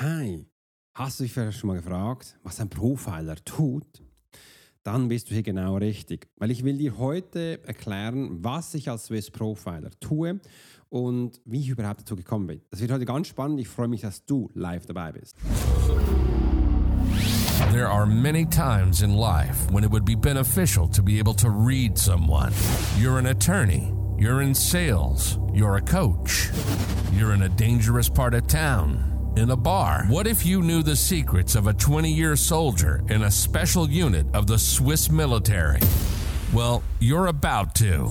Hi, 0.00 0.46
hast 0.94 1.18
du 1.18 1.24
dich 1.24 1.32
vielleicht 1.32 1.58
schon 1.58 1.66
mal 1.66 1.74
gefragt, 1.74 2.38
was 2.44 2.60
ein 2.60 2.68
Profiler 2.68 3.34
tut? 3.44 4.00
Dann 4.84 5.08
bist 5.08 5.28
du 5.28 5.34
hier 5.34 5.42
genau 5.42 5.76
richtig, 5.76 6.28
weil 6.36 6.52
ich 6.52 6.62
will 6.62 6.78
dir 6.78 6.98
heute 6.98 7.66
erklären, 7.66 8.44
was 8.44 8.74
ich 8.74 8.88
als 8.88 9.06
Swiss 9.06 9.32
Profiler 9.32 9.90
tue 9.98 10.38
und 10.88 11.40
wie 11.44 11.58
ich 11.58 11.68
überhaupt 11.70 12.02
dazu 12.02 12.14
gekommen 12.14 12.46
bin. 12.46 12.60
Das 12.70 12.80
wird 12.80 12.92
heute 12.92 13.06
ganz 13.06 13.26
spannend. 13.26 13.58
Ich 13.58 13.66
freue 13.66 13.88
mich, 13.88 14.02
dass 14.02 14.24
du 14.24 14.48
live 14.54 14.86
dabei 14.86 15.10
bist. 15.10 15.34
There 17.72 17.88
are 17.88 18.06
many 18.06 18.46
times 18.46 19.02
in 19.02 19.14
life 19.14 19.68
when 19.72 19.82
it 19.82 19.90
would 19.90 20.04
be 20.04 20.14
beneficial 20.14 20.88
to 20.90 21.02
be 21.02 21.18
able 21.18 21.34
to 21.34 21.48
read 21.48 21.98
someone. 21.98 22.52
You're 23.00 23.18
an 23.18 23.26
attorney, 23.26 23.92
you're 24.16 24.42
in 24.42 24.54
sales, 24.54 25.40
you're 25.52 25.76
a 25.76 25.82
coach, 25.82 26.52
you're 27.12 27.34
in 27.34 27.42
a 27.42 27.48
dangerous 27.48 28.08
part 28.08 28.34
of 28.34 28.46
town 28.46 29.17
in 29.38 29.50
a 29.50 29.56
bar. 29.56 30.04
What 30.08 30.26
if 30.26 30.44
you 30.44 30.62
knew 30.62 30.82
the 30.82 30.96
secrets 30.96 31.54
of 31.54 31.68
a 31.68 31.72
20 31.72 32.12
year 32.12 32.34
soldier 32.34 33.02
in 33.08 33.22
a 33.22 33.30
special 33.30 33.88
unit 33.88 34.26
of 34.34 34.46
the 34.46 34.58
Swiss 34.58 35.10
military? 35.10 35.80
Well, 36.52 36.82
you're 36.98 37.28
about 37.28 37.74
to. 37.76 38.10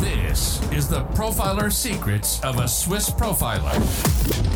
This 0.00 0.60
is 0.72 0.88
the 0.88 1.04
Profiler 1.14 1.72
Secrets 1.72 2.42
of 2.42 2.58
a 2.58 2.68
Swiss 2.68 3.08
Profiler. 3.10 4.55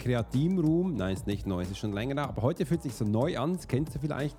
Kreativroom. 0.00 0.94
Nein, 0.96 1.14
ist 1.14 1.28
nicht 1.28 1.46
neu, 1.46 1.62
es 1.62 1.70
ist 1.70 1.78
schon 1.78 1.92
länger 1.92 2.16
da, 2.16 2.24
aber 2.24 2.42
heute 2.42 2.66
fühlt 2.66 2.82
sich 2.82 2.94
so 2.94 3.04
neu 3.04 3.38
an, 3.38 3.54
das 3.54 3.68
kennst 3.68 3.94
du 3.94 4.00
vielleicht, 4.00 4.36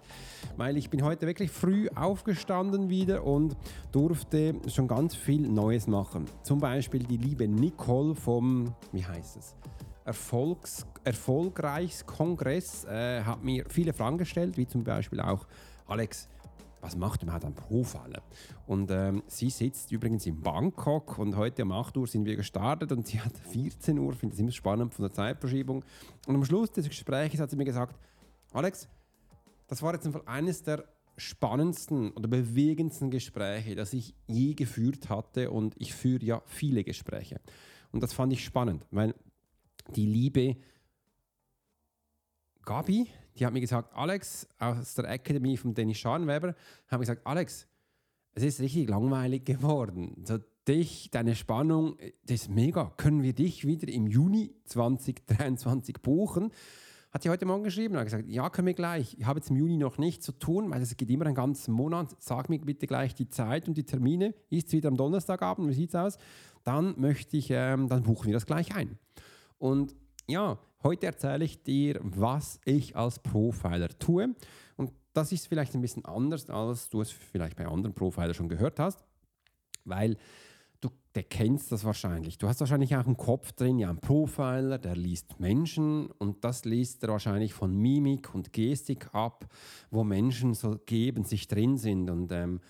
weil 0.58 0.76
ich 0.76 0.90
bin 0.90 1.04
heute 1.04 1.26
wirklich 1.28 1.52
früh 1.52 1.88
aufgestanden 1.96 2.90
wieder 2.90 3.24
und 3.24 3.56
durfte 3.94 4.56
schon 4.68 4.88
ganz 4.88 5.16
viel 5.16 5.48
Neues 5.48 5.88
machen. 5.88 6.26
Zum 6.44 6.60
Beispiel 6.60 7.04
die 7.04 7.18
liebe 7.18 7.48
Nicole 7.48 8.16
vom, 8.16 8.76
wie 8.92 9.06
heißt 9.06 9.38
es? 9.38 9.56
Erfolgs, 10.04 10.86
Erfolgreichskongress 11.04 12.86
äh, 12.86 13.22
hat 13.22 13.44
mir 13.44 13.66
viele 13.70 13.94
Fragen 13.94 14.18
gestellt, 14.18 14.58
wie 14.58 14.68
zum 14.68 14.84
Beispiel 14.84 15.22
auch 15.22 15.46
Alex, 15.88 16.28
was 16.82 16.96
macht 16.96 17.24
überhaupt 17.24 17.46
ein 17.46 17.54
Profiler? 17.54 18.22
Und 18.68 18.92
ähm, 18.92 19.24
sie 19.28 19.50
sitzt 19.50 19.92
übrigens 19.92 20.26
in 20.26 20.42
Bangkok 20.42 21.18
und 21.20 21.38
heute 21.38 21.64
um 21.64 21.72
8 21.72 21.96
Uhr 21.98 22.08
sind 22.08 22.26
wir 22.26 22.36
gestartet 22.36 22.92
und 22.92 23.08
sie 23.08 23.22
hat 23.22 23.38
14 23.38 23.98
Uhr, 24.00 24.14
finde 24.14 24.34
das 24.34 24.40
immer 24.40 24.52
spannend 24.52 24.94
von 24.94 25.04
der 25.04 25.12
Zeitverschiebung. 25.12 25.84
Und 26.28 26.36
am 26.36 26.44
Schluss 26.44 26.72
des 26.72 26.88
Gesprächs 26.90 27.40
hat 27.40 27.50
sie 27.50 27.56
mir 27.56 27.66
gesagt, 27.66 28.00
Alex, 28.52 28.90
das 29.68 29.82
war 29.82 29.94
jetzt 29.94 30.06
einfach 30.06 30.26
eines 30.26 30.64
der 30.64 30.86
spannendsten 31.18 32.12
oder 32.12 32.28
bewegendsten 32.28 33.12
Gespräche, 33.12 33.76
das 33.76 33.94
ich 33.94 34.16
je 34.28 34.54
geführt 34.54 35.10
hatte 35.10 35.52
und 35.52 35.76
ich 35.78 35.94
führe 35.94 36.26
ja 36.26 36.42
viele 36.46 36.84
Gespräche. 36.84 37.40
Und 37.92 38.02
das 38.02 38.14
fand 38.14 38.34
ich 38.34 38.44
spannend, 38.44 38.86
weil 38.92 39.14
die 39.96 40.06
liebe 40.06 40.58
Gabi, 42.64 43.08
die 43.38 43.46
hat 43.46 43.54
mir 43.54 43.62
gesagt, 43.62 43.94
Alex, 43.94 44.48
aus 44.60 44.96
der 44.96 45.10
Academy 45.10 45.58
von 45.58 45.74
Dennis 45.74 45.98
Scharnweber, 45.98 46.56
mir 46.92 47.00
gesagt, 47.00 47.26
Alex, 47.26 47.68
es 48.34 48.44
ist 48.44 48.60
richtig 48.60 48.90
langweilig 48.90 49.46
geworden. 49.46 50.24
So 50.26 50.38
dich, 50.68 51.10
deine 51.12 51.36
Spannung, 51.36 51.98
das 52.26 52.44
ist 52.44 52.50
mega. 52.50 52.94
Können 52.98 53.24
wir 53.24 53.34
dich 53.34 53.66
wieder 53.66 53.92
im 53.92 54.08
Juni 54.08 54.54
2023 54.66 56.02
buchen? 56.02 56.52
Hat 57.12 57.24
sie 57.24 57.30
heute 57.30 57.46
Morgen 57.46 57.64
geschrieben 57.64 57.98
und 57.98 58.06
gesagt, 58.06 58.30
ja, 58.30 58.50
können 58.50 58.68
wir 58.68 58.74
gleich. 58.74 59.18
Ich 59.20 59.26
habe 59.26 59.40
jetzt 59.40 59.50
im 59.50 59.58
Juni 59.58 59.76
noch 59.76 59.98
nichts 59.98 60.26
zu 60.26 60.32
tun, 60.32 60.72
weil 60.72 60.82
es 60.82 60.96
geht 60.96 61.10
immer 61.10 61.26
einen 61.26 61.36
ganzen 61.36 61.74
Monat. 61.74 62.16
Sag 62.20 62.50
mir 62.50 62.60
bitte 62.60 62.88
gleich 62.88 63.14
die 63.14 63.28
Zeit 63.28 63.68
und 63.68 63.76
die 63.76 63.84
Termine. 63.84 64.34
Ist 64.50 64.68
es 64.68 64.74
wieder 64.74 64.88
am 64.88 64.96
Donnerstagabend? 64.96 65.68
Wie 65.68 65.74
sieht 65.74 65.90
es 65.90 65.96
aus? 65.96 66.18
Dann 66.64 66.98
möchte 66.98 67.36
ich, 67.36 67.50
ähm, 67.50 67.90
dann 67.90 68.04
buchen 68.04 68.28
wir 68.28 68.34
das 68.34 68.46
gleich 68.46 68.74
ein. 68.74 68.98
Und 69.58 69.94
ja, 70.28 70.58
heute 70.84 71.06
erzähle 71.08 71.46
ich 71.46 71.64
dir, 71.64 72.00
was 72.04 72.60
ich 72.66 72.96
als 72.96 73.20
Profiler 73.20 73.90
tue. 73.90 74.36
Und 74.78 74.92
das 75.14 75.32
ist 75.32 75.48
vielleicht 75.48 75.76
ein 75.76 75.82
bisschen 75.82 76.06
anders, 76.06 76.50
als 76.50 76.90
du 76.90 77.02
es 77.02 77.12
vielleicht 77.12 77.58
bei 77.58 77.68
anderen 77.68 77.94
Profilern 77.94 78.34
schon 78.34 78.50
gehört 78.50 78.80
hast, 78.80 79.04
weil 79.86 80.18
du 80.80 80.90
der 81.16 81.24
kennst 81.24 81.72
das 81.72 81.84
wahrscheinlich. 81.84 82.38
Du 82.38 82.48
hast 82.48 82.60
wahrscheinlich 82.62 82.96
auch 82.96 83.06
im 83.06 83.18
Kopf 83.18 83.52
drin, 83.52 83.80
ja, 83.80 83.90
ein 83.90 84.00
Profiler, 84.00 84.78
der 84.78 84.96
liest 84.96 85.40
Menschen 85.40 86.10
und 86.12 86.44
das 86.44 86.66
liest 86.66 87.04
er 87.04 87.10
wahrscheinlich 87.10 87.54
von 87.54 87.76
Mimik 87.76 88.34
und 88.34 88.54
Gestik 88.54 89.14
ab, 89.14 89.46
wo 89.90 90.04
Menschen 90.04 90.54
so 90.54 90.80
geben, 90.86 91.24
sich 91.24 91.48
drin 91.48 91.78
sind. 91.78 92.10
Und 92.10 92.32
ähm, 92.32 92.62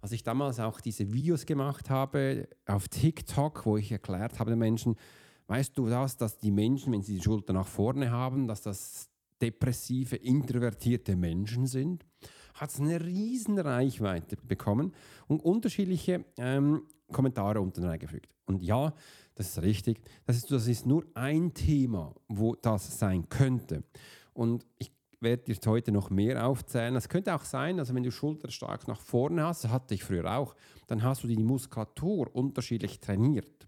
als 0.00 0.12
ich 0.12 0.22
damals 0.22 0.58
auch 0.60 0.80
diese 0.80 1.12
Videos 1.12 1.44
gemacht 1.44 1.90
habe 1.90 2.48
auf 2.66 2.88
TikTok, 2.88 3.66
wo 3.66 3.76
ich 3.76 3.92
erklärt 3.92 4.38
habe 4.38 4.50
den 4.50 4.58
Menschen, 4.58 4.96
Weißt 5.50 5.76
du 5.76 5.88
das, 5.88 6.16
dass 6.16 6.38
die 6.38 6.52
Menschen, 6.52 6.92
wenn 6.92 7.02
sie 7.02 7.16
die 7.16 7.22
Schulter 7.22 7.52
nach 7.52 7.66
vorne 7.66 8.12
haben, 8.12 8.46
dass 8.46 8.62
das 8.62 9.08
depressive, 9.42 10.14
introvertierte 10.14 11.16
Menschen 11.16 11.66
sind? 11.66 12.06
Hat 12.54 12.70
es 12.70 12.78
eine 12.78 13.04
riesen 13.04 13.58
Reichweite 13.58 14.36
bekommen 14.36 14.92
und 15.26 15.42
unterschiedliche 15.42 16.24
ähm, 16.38 16.82
Kommentare 17.10 17.60
unten 17.60 17.82
reingefügt. 17.82 18.32
Und 18.46 18.62
ja, 18.62 18.94
das 19.34 19.48
ist 19.48 19.62
richtig. 19.62 20.00
Das 20.24 20.36
ist, 20.36 20.52
das 20.52 20.68
ist 20.68 20.86
nur 20.86 21.04
ein 21.14 21.52
Thema, 21.52 22.14
wo 22.28 22.54
das 22.54 23.00
sein 23.00 23.28
könnte. 23.28 23.82
Und 24.32 24.64
ich 24.78 24.92
werde 25.18 25.42
dir 25.42 25.56
heute 25.66 25.90
noch 25.90 26.10
mehr 26.10 26.46
aufzählen. 26.46 26.94
Es 26.94 27.08
könnte 27.08 27.34
auch 27.34 27.44
sein, 27.44 27.80
also 27.80 27.92
wenn 27.92 28.04
du 28.04 28.12
Schulter 28.12 28.52
stark 28.52 28.86
nach 28.86 29.00
vorne 29.00 29.42
hast, 29.42 29.68
hatte 29.68 29.94
ich 29.94 30.04
früher 30.04 30.32
auch, 30.32 30.54
dann 30.86 31.02
hast 31.02 31.24
du 31.24 31.26
die 31.26 31.42
Muskulatur 31.42 32.32
unterschiedlich 32.36 33.00
trainiert 33.00 33.66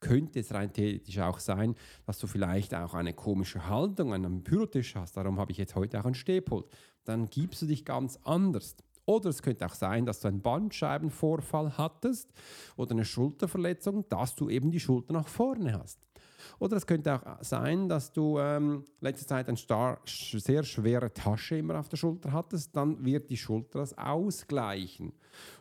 könnte 0.00 0.40
es 0.40 0.52
rein 0.52 0.72
theoretisch 0.72 1.18
auch 1.18 1.38
sein, 1.38 1.76
dass 2.06 2.18
du 2.18 2.26
vielleicht 2.26 2.74
auch 2.74 2.94
eine 2.94 3.12
komische 3.12 3.68
Haltung 3.68 4.12
an 4.12 4.24
einem 4.24 4.42
Bürotisch 4.42 4.94
hast. 4.96 5.16
Darum 5.16 5.38
habe 5.38 5.52
ich 5.52 5.58
jetzt 5.58 5.74
heute 5.74 6.00
auch 6.00 6.04
einen 6.04 6.14
Stehpult. 6.14 6.66
Dann 7.04 7.30
gibst 7.30 7.62
du 7.62 7.66
dich 7.66 7.84
ganz 7.84 8.18
anders. 8.24 8.76
Oder 9.06 9.30
es 9.30 9.42
könnte 9.42 9.66
auch 9.66 9.74
sein, 9.74 10.06
dass 10.06 10.20
du 10.20 10.28
einen 10.28 10.42
Bandscheibenvorfall 10.42 11.76
hattest 11.76 12.32
oder 12.76 12.92
eine 12.92 13.04
Schulterverletzung, 13.04 14.08
dass 14.08 14.34
du 14.36 14.48
eben 14.48 14.70
die 14.70 14.80
Schulter 14.80 15.12
nach 15.12 15.28
vorne 15.28 15.72
hast. 15.72 16.09
Oder 16.58 16.76
es 16.76 16.86
könnte 16.86 17.14
auch 17.14 17.42
sein, 17.42 17.88
dass 17.88 18.12
du 18.12 18.38
ähm, 18.38 18.84
letzte 19.00 19.26
Zeit 19.26 19.48
eine 19.48 19.56
star 19.56 20.00
sehr 20.04 20.62
schwere 20.62 21.12
Tasche 21.12 21.56
immer 21.56 21.78
auf 21.78 21.88
der 21.88 21.96
Schulter 21.96 22.32
hattest, 22.32 22.74
dann 22.76 23.04
wird 23.04 23.30
die 23.30 23.36
Schulter 23.36 23.80
das 23.80 23.96
ausgleichen. 23.96 25.12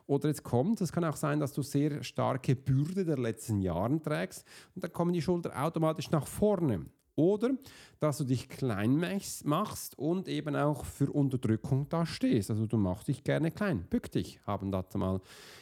Oder 0.07 0.29
jetzt 0.29 0.43
kommt, 0.43 0.81
es 0.81 0.91
kann 0.91 1.03
auch 1.03 1.15
sein, 1.15 1.39
dass 1.39 1.53
du 1.53 1.61
sehr 1.61 2.03
starke 2.03 2.55
Bürde 2.55 3.05
der 3.05 3.17
letzten 3.17 3.61
Jahre 3.61 4.01
trägst 4.01 4.45
und 4.75 4.83
dann 4.83 4.91
kommen 4.91 5.13
die 5.13 5.21
Schulter 5.21 5.51
automatisch 5.63 6.09
nach 6.11 6.27
vorne. 6.27 6.85
Oder 7.19 7.51
dass 7.99 8.17
du 8.17 8.23
dich 8.23 8.47
klein 8.47 9.03
machst 9.43 9.99
und 9.99 10.29
eben 10.29 10.55
auch 10.55 10.85
für 10.85 11.11
Unterdrückung 11.11 11.89
da 11.89 12.05
stehst. 12.05 12.49
Also 12.49 12.65
du 12.65 12.77
machst 12.77 13.09
dich 13.09 13.25
gerne 13.25 13.51
klein, 13.51 13.85
bück 13.89 14.09
dich, 14.09 14.39
haben 14.47 14.71
dazu 14.71 14.97
mal 14.97 15.19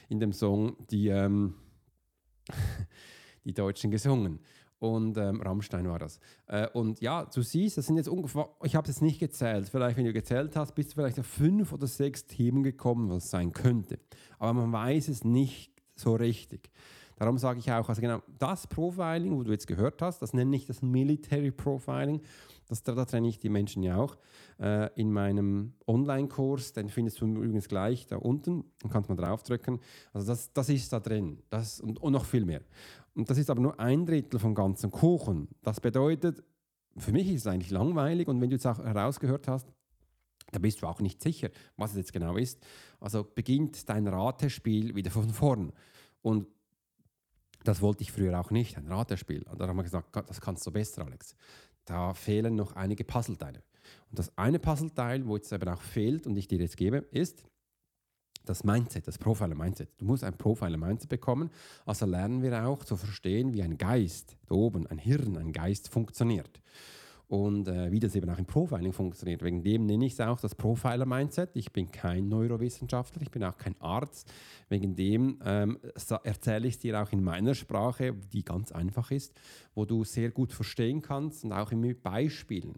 in 0.07 0.19
dem 0.19 0.33
Song 0.33 0.77
die, 0.91 1.07
ähm, 1.07 1.55
die 3.43 3.55
Deutschen 3.55 3.89
gesungen 3.89 4.39
und 4.79 5.17
ähm, 5.17 5.41
Rammstein 5.41 5.87
war 5.87 5.99
das. 5.99 6.19
Äh, 6.47 6.67
und 6.69 7.01
ja, 7.01 7.25
du 7.25 7.41
siehst, 7.41 7.77
das 7.77 7.87
sind 7.87 7.97
jetzt 7.97 8.09
ungefähr, 8.09 8.49
ich 8.63 8.75
habe 8.75 8.89
es 8.89 9.01
nicht 9.01 9.19
gezählt, 9.19 9.69
vielleicht 9.69 9.97
wenn 9.97 10.05
du 10.05 10.13
gezählt 10.13 10.55
hast, 10.55 10.75
bist 10.75 10.91
du 10.91 10.95
vielleicht 10.95 11.19
auf 11.19 11.25
fünf 11.25 11.73
oder 11.73 11.87
sechs 11.87 12.25
Themen 12.25 12.63
gekommen, 12.63 13.09
was 13.09 13.29
sein 13.29 13.51
könnte. 13.51 13.99
Aber 14.39 14.53
man 14.53 14.71
weiß 14.71 15.07
es 15.07 15.23
nicht 15.23 15.71
so 15.95 16.15
richtig. 16.15 16.69
Darum 17.17 17.39
sage 17.39 17.59
ich 17.59 17.71
auch, 17.71 17.89
also 17.89 17.99
genau 17.99 18.21
das 18.37 18.67
Profiling, 18.67 19.35
wo 19.35 19.43
du 19.43 19.51
jetzt 19.51 19.65
gehört 19.65 20.01
hast, 20.03 20.21
das 20.21 20.33
nenne 20.33 20.55
ich 20.55 20.67
das 20.67 20.83
Military 20.83 21.51
Profiling. 21.51 22.21
Das, 22.67 22.83
da, 22.83 22.93
da 22.93 23.05
trenne 23.05 23.27
ich 23.27 23.39
die 23.39 23.49
Menschen 23.49 23.81
ja 23.81 23.97
auch 23.97 24.17
äh, 24.59 24.93
in 24.95 25.11
meinem 25.11 25.73
Online-Kurs. 25.87 26.73
Den 26.73 26.89
findest 26.89 27.21
du 27.21 27.25
übrigens 27.25 27.69
gleich 27.69 28.05
da 28.05 28.17
unten. 28.17 28.65
Dann 28.81 28.91
kannst 28.91 29.09
du 29.09 29.15
mal 29.15 29.21
draufdrücken. 29.21 29.79
Also 30.13 30.27
das, 30.27 30.51
das 30.53 30.69
ist 30.69 30.91
da 30.93 30.99
drin 30.99 31.41
das, 31.49 31.79
und, 31.79 31.99
und 32.01 32.13
noch 32.13 32.25
viel 32.25 32.45
mehr. 32.45 32.61
Und 33.17 33.29
das 33.31 33.39
ist 33.39 33.49
aber 33.49 33.61
nur 33.61 33.79
ein 33.79 34.05
Drittel 34.05 34.39
vom 34.39 34.53
ganzen 34.53 34.91
Kuchen. 34.91 35.47
Das 35.63 35.81
bedeutet, 35.81 36.43
für 36.97 37.11
mich 37.11 37.27
ist 37.27 37.41
es 37.41 37.47
eigentlich 37.47 37.71
langweilig 37.71 38.27
und 38.27 38.39
wenn 38.39 38.51
du 38.51 38.55
jetzt 38.55 38.67
auch 38.67 38.77
herausgehört 38.77 39.47
hast, 39.47 39.67
da 40.51 40.59
bist 40.59 40.81
du 40.81 40.87
auch 40.87 40.99
nicht 40.99 41.21
sicher, 41.21 41.49
was 41.77 41.91
es 41.91 41.97
jetzt 41.97 42.13
genau 42.13 42.37
ist. 42.37 42.63
Also 42.99 43.23
beginnt 43.23 43.89
dein 43.89 44.07
Ratespiel 44.07 44.95
wieder 44.95 45.09
von 45.09 45.29
vorn. 45.31 45.73
Und 46.21 46.47
das 47.63 47.81
wollte 47.81 48.03
ich 48.03 48.11
früher 48.11 48.39
auch 48.39 48.51
nicht, 48.51 48.77
ein 48.77 48.87
Ratespiel. 48.87 49.43
Und 49.43 49.59
da 49.59 49.67
haben 49.67 49.77
wir 49.77 49.83
gesagt, 49.83 50.15
das 50.15 50.39
kannst 50.39 50.65
du 50.67 50.71
besser, 50.71 51.03
Alex. 51.03 51.35
Da 51.85 52.13
fehlen 52.13 52.55
noch 52.55 52.75
einige 52.75 53.03
Puzzleteile. 53.03 53.63
Und 54.11 54.19
das 54.19 54.37
eine 54.37 54.59
Puzzleteil, 54.59 55.25
wo 55.25 55.35
jetzt 55.35 55.51
eben 55.51 55.67
auch 55.67 55.81
fehlt 55.81 56.27
und 56.27 56.37
ich 56.37 56.47
dir 56.47 56.59
jetzt 56.59 56.77
gebe, 56.77 56.97
ist 56.97 57.43
das 58.49 58.63
Mindset, 58.63 59.07
das 59.07 59.17
Profiler-Mindset. 59.17 59.89
Du 59.97 60.05
musst 60.05 60.23
ein 60.23 60.37
Profiler-Mindset 60.37 61.09
bekommen. 61.09 61.49
Also 61.85 62.05
lernen 62.05 62.41
wir 62.41 62.65
auch 62.65 62.83
zu 62.83 62.95
verstehen, 62.95 63.53
wie 63.53 63.63
ein 63.63 63.77
Geist, 63.77 64.37
da 64.47 64.55
oben, 64.55 64.87
ein 64.87 64.97
Hirn, 64.97 65.37
ein 65.37 65.51
Geist 65.51 65.89
funktioniert 65.89 66.61
und 67.27 67.67
äh, 67.67 67.91
wie 67.91 67.99
das 67.99 68.15
eben 68.15 68.29
auch 68.29 68.37
im 68.37 68.45
Profiling 68.45 68.93
funktioniert. 68.93 69.43
Wegen 69.43 69.61
dem 69.61 69.85
nenne 69.85 70.05
ich 70.05 70.13
es 70.13 70.21
auch 70.21 70.39
das 70.39 70.55
Profiler-Mindset. 70.55 71.55
Ich 71.55 71.71
bin 71.73 71.91
kein 71.91 72.29
Neurowissenschaftler, 72.29 73.21
ich 73.21 73.31
bin 73.31 73.43
auch 73.43 73.57
kein 73.57 73.79
Arzt. 73.81 74.31
Wegen 74.69 74.95
dem 74.95 75.39
ähm, 75.43 75.77
erzähle 76.23 76.67
ich 76.67 76.75
es 76.75 76.79
dir 76.79 77.01
auch 77.01 77.11
in 77.11 77.23
meiner 77.23 77.53
Sprache, 77.53 78.13
die 78.13 78.43
ganz 78.43 78.71
einfach 78.71 79.11
ist, 79.11 79.33
wo 79.75 79.85
du 79.85 80.03
sehr 80.03 80.31
gut 80.31 80.53
verstehen 80.53 81.01
kannst 81.01 81.43
und 81.43 81.51
auch 81.51 81.71
mit 81.71 82.01
Beispielen. 82.01 82.75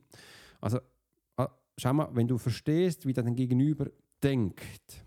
Also 0.62 0.80
äh, 1.38 1.48
schau 1.77 1.94
mal, 1.94 2.10
wenn 2.13 2.27
du 2.27 2.38
verstehst, 2.38 3.06
wie 3.06 3.13
dein 3.13 3.36
Gegenüber 3.36 3.88
denkt, 4.24 5.06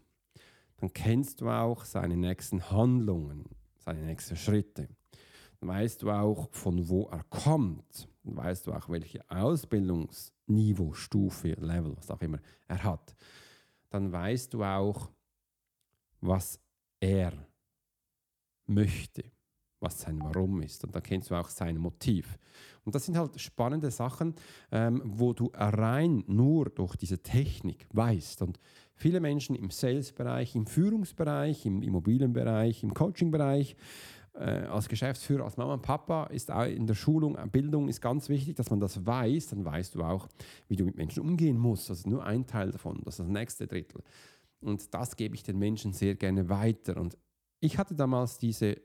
dann 0.82 0.92
kennst 0.92 1.40
du 1.40 1.48
auch 1.48 1.84
seine 1.84 2.16
nächsten 2.16 2.68
Handlungen, 2.72 3.44
seine 3.78 4.02
nächsten 4.02 4.34
Schritte. 4.34 4.88
Dann 5.60 5.68
weißt 5.68 6.02
du 6.02 6.10
auch, 6.10 6.48
von 6.50 6.88
wo 6.88 7.04
er 7.04 7.22
kommt 7.30 8.08
dann 8.24 8.36
weißt 8.36 8.66
du 8.66 8.72
auch, 8.72 8.88
welche 8.88 9.28
Ausbildungsniveau, 9.30 10.92
Stufe, 10.92 11.52
Level, 11.52 11.96
was 11.96 12.10
auch 12.10 12.20
immer 12.20 12.40
er 12.66 12.82
hat. 12.82 13.14
Dann 13.90 14.10
weißt 14.10 14.54
du 14.54 14.64
auch, 14.64 15.10
was 16.20 16.58
er 17.00 17.32
möchte, 18.66 19.24
was 19.80 20.00
sein 20.00 20.20
Warum 20.20 20.62
ist. 20.62 20.84
Und 20.84 20.94
dann 20.94 21.02
kennst 21.02 21.30
du 21.30 21.34
auch 21.34 21.48
sein 21.48 21.78
Motiv. 21.78 22.38
Und 22.84 22.94
das 22.94 23.06
sind 23.06 23.16
halt 23.16 23.40
spannende 23.40 23.90
Sachen, 23.90 24.34
ähm, 24.70 25.02
wo 25.04 25.32
du 25.32 25.50
rein 25.54 26.24
nur 26.26 26.70
durch 26.70 26.96
diese 26.96 27.22
Technik 27.22 27.86
weißt. 27.92 28.42
Und 28.42 28.58
viele 28.94 29.20
Menschen 29.20 29.56
im 29.56 29.70
Sales-Bereich, 29.70 30.54
im 30.54 30.66
Führungsbereich, 30.66 31.66
im 31.66 31.82
Immobilienbereich, 31.82 32.82
im 32.82 32.94
Coaching-Bereich, 32.94 33.76
äh, 34.34 34.64
als 34.64 34.88
Geschäftsführer, 34.88 35.44
als 35.44 35.56
Mama 35.56 35.74
und 35.74 35.82
Papa 35.82 36.24
ist 36.24 36.50
auch 36.50 36.64
in 36.64 36.86
der 36.86 36.94
Schulung, 36.94 37.36
äh, 37.36 37.46
Bildung 37.46 37.88
ist 37.88 38.00
ganz 38.00 38.28
wichtig, 38.28 38.56
dass 38.56 38.70
man 38.70 38.80
das 38.80 39.04
weiß. 39.04 39.48
Dann 39.48 39.64
weißt 39.64 39.94
du 39.94 40.02
auch, 40.02 40.26
wie 40.68 40.76
du 40.76 40.84
mit 40.84 40.96
Menschen 40.96 41.22
umgehen 41.22 41.58
musst. 41.58 41.90
Das 41.90 41.98
ist 41.98 42.06
nur 42.06 42.24
ein 42.24 42.46
Teil 42.46 42.70
davon, 42.70 43.02
das 43.04 43.14
ist 43.14 43.20
das 43.20 43.28
nächste 43.28 43.66
Drittel. 43.66 44.02
Und 44.60 44.94
das 44.94 45.16
gebe 45.16 45.34
ich 45.34 45.42
den 45.42 45.58
Menschen 45.58 45.92
sehr 45.92 46.14
gerne 46.14 46.48
weiter. 46.48 46.96
Und 46.96 47.18
ich 47.60 47.76
hatte 47.78 47.94
damals 47.94 48.38
diese 48.38 48.80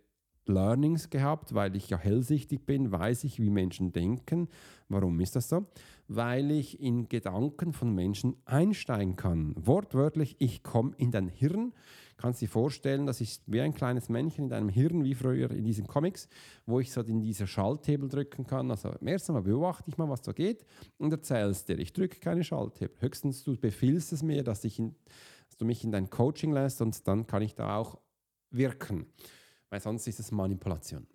Learnings 0.47 1.09
gehabt, 1.09 1.53
weil 1.53 1.75
ich 1.75 1.89
ja 1.89 1.97
hellsichtig 1.97 2.65
bin, 2.65 2.91
weiß 2.91 3.23
ich, 3.23 3.39
wie 3.39 3.49
Menschen 3.49 3.91
denken. 3.91 4.47
Warum 4.89 5.19
ist 5.19 5.35
das 5.35 5.49
so? 5.49 5.65
Weil 6.07 6.51
ich 6.51 6.79
in 6.79 7.09
Gedanken 7.09 7.73
von 7.73 7.93
Menschen 7.93 8.37
einsteigen 8.45 9.15
kann. 9.15 9.53
Wortwörtlich, 9.57 10.35
ich 10.39 10.63
komme 10.63 10.93
in 10.97 11.11
dein 11.11 11.27
Hirn. 11.27 11.73
Kannst 12.17 12.41
dir 12.41 12.49
vorstellen, 12.49 13.05
das 13.05 13.21
ist 13.21 13.43
wie 13.45 13.61
ein 13.61 13.75
kleines 13.75 14.09
Männchen 14.09 14.45
in 14.45 14.49
deinem 14.49 14.69
Hirn, 14.69 15.03
wie 15.03 15.13
früher 15.13 15.51
in 15.51 15.63
diesen 15.63 15.85
Comics, 15.85 16.27
wo 16.65 16.79
ich 16.79 16.91
so 16.91 17.01
in 17.01 17.21
diese 17.21 17.45
Schalthebel 17.45 18.09
drücken 18.09 18.47
kann. 18.47 18.71
Also 18.71 18.91
im 18.99 19.07
ersten 19.07 19.33
Mal 19.33 19.43
beobachte 19.43 19.89
ich 19.89 19.97
mal, 19.97 20.09
was 20.09 20.21
da 20.21 20.31
geht 20.31 20.65
und 20.97 21.11
erzählst 21.11 21.69
dir. 21.69 21.77
Ich 21.77 21.93
drücke 21.93 22.19
keine 22.19 22.43
Schalthebel. 22.43 22.97
Höchstens 23.01 23.43
du 23.43 23.55
befiehlst 23.55 24.13
es 24.13 24.23
mir, 24.23 24.43
dass, 24.43 24.63
ich 24.63 24.79
in, 24.79 24.95
dass 25.47 25.57
du 25.57 25.65
mich 25.65 25.83
in 25.83 25.91
dein 25.91 26.09
Coaching 26.09 26.51
lässt 26.51 26.81
und 26.81 27.07
dann 27.07 27.27
kann 27.27 27.43
ich 27.43 27.53
da 27.53 27.77
auch 27.77 27.99
wirken 28.49 29.05
weil 29.69 29.81
sonst 29.81 30.07
ist 30.07 30.19
es 30.19 30.31
Manipulation. 30.31 31.07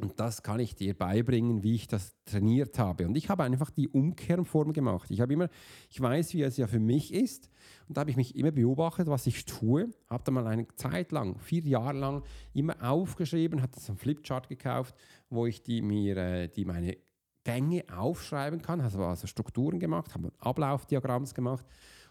Und 0.00 0.18
das 0.18 0.42
kann 0.42 0.60
ich 0.60 0.74
dir 0.74 0.94
beibringen, 0.94 1.62
wie 1.62 1.74
ich 1.74 1.86
das 1.86 2.16
trainiert 2.24 2.78
habe. 2.78 3.06
Und 3.06 3.16
ich 3.16 3.28
habe 3.28 3.44
einfach 3.44 3.70
die 3.70 3.86
Umkehrform 3.86 4.72
gemacht. 4.72 5.10
Ich 5.10 5.20
habe 5.20 5.34
immer, 5.34 5.50
ich 5.90 6.00
weiß, 6.00 6.32
wie 6.32 6.42
es 6.42 6.56
ja 6.56 6.66
für 6.66 6.80
mich 6.80 7.12
ist. 7.12 7.50
Und 7.86 7.96
da 7.96 8.00
habe 8.00 8.10
ich 8.10 8.16
mich 8.16 8.34
immer 8.34 8.50
beobachtet, 8.50 9.08
was 9.08 9.26
ich 9.26 9.44
tue. 9.44 9.90
Habe 10.08 10.24
da 10.24 10.32
mal 10.32 10.46
eine 10.46 10.66
Zeit 10.68 11.12
lang, 11.12 11.38
vier 11.38 11.62
Jahre 11.64 11.98
lang, 11.98 12.22
immer 12.54 12.76
aufgeschrieben, 12.82 13.60
hatte 13.60 13.78
so 13.78 13.92
einen 13.92 13.98
Flipchart 13.98 14.48
gekauft, 14.48 14.94
wo 15.28 15.44
ich 15.44 15.62
die 15.62 15.82
mir, 15.82 16.16
äh, 16.16 16.48
die 16.48 16.64
meine 16.64 16.96
Gänge 17.44 17.84
aufschreiben 17.94 18.62
kann. 18.62 18.80
Also, 18.80 19.04
also 19.04 19.26
Strukturen 19.26 19.78
gemacht, 19.78 20.14
habe 20.14 20.32
Ablaufdiagramms 20.38 21.34
gemacht 21.34 21.66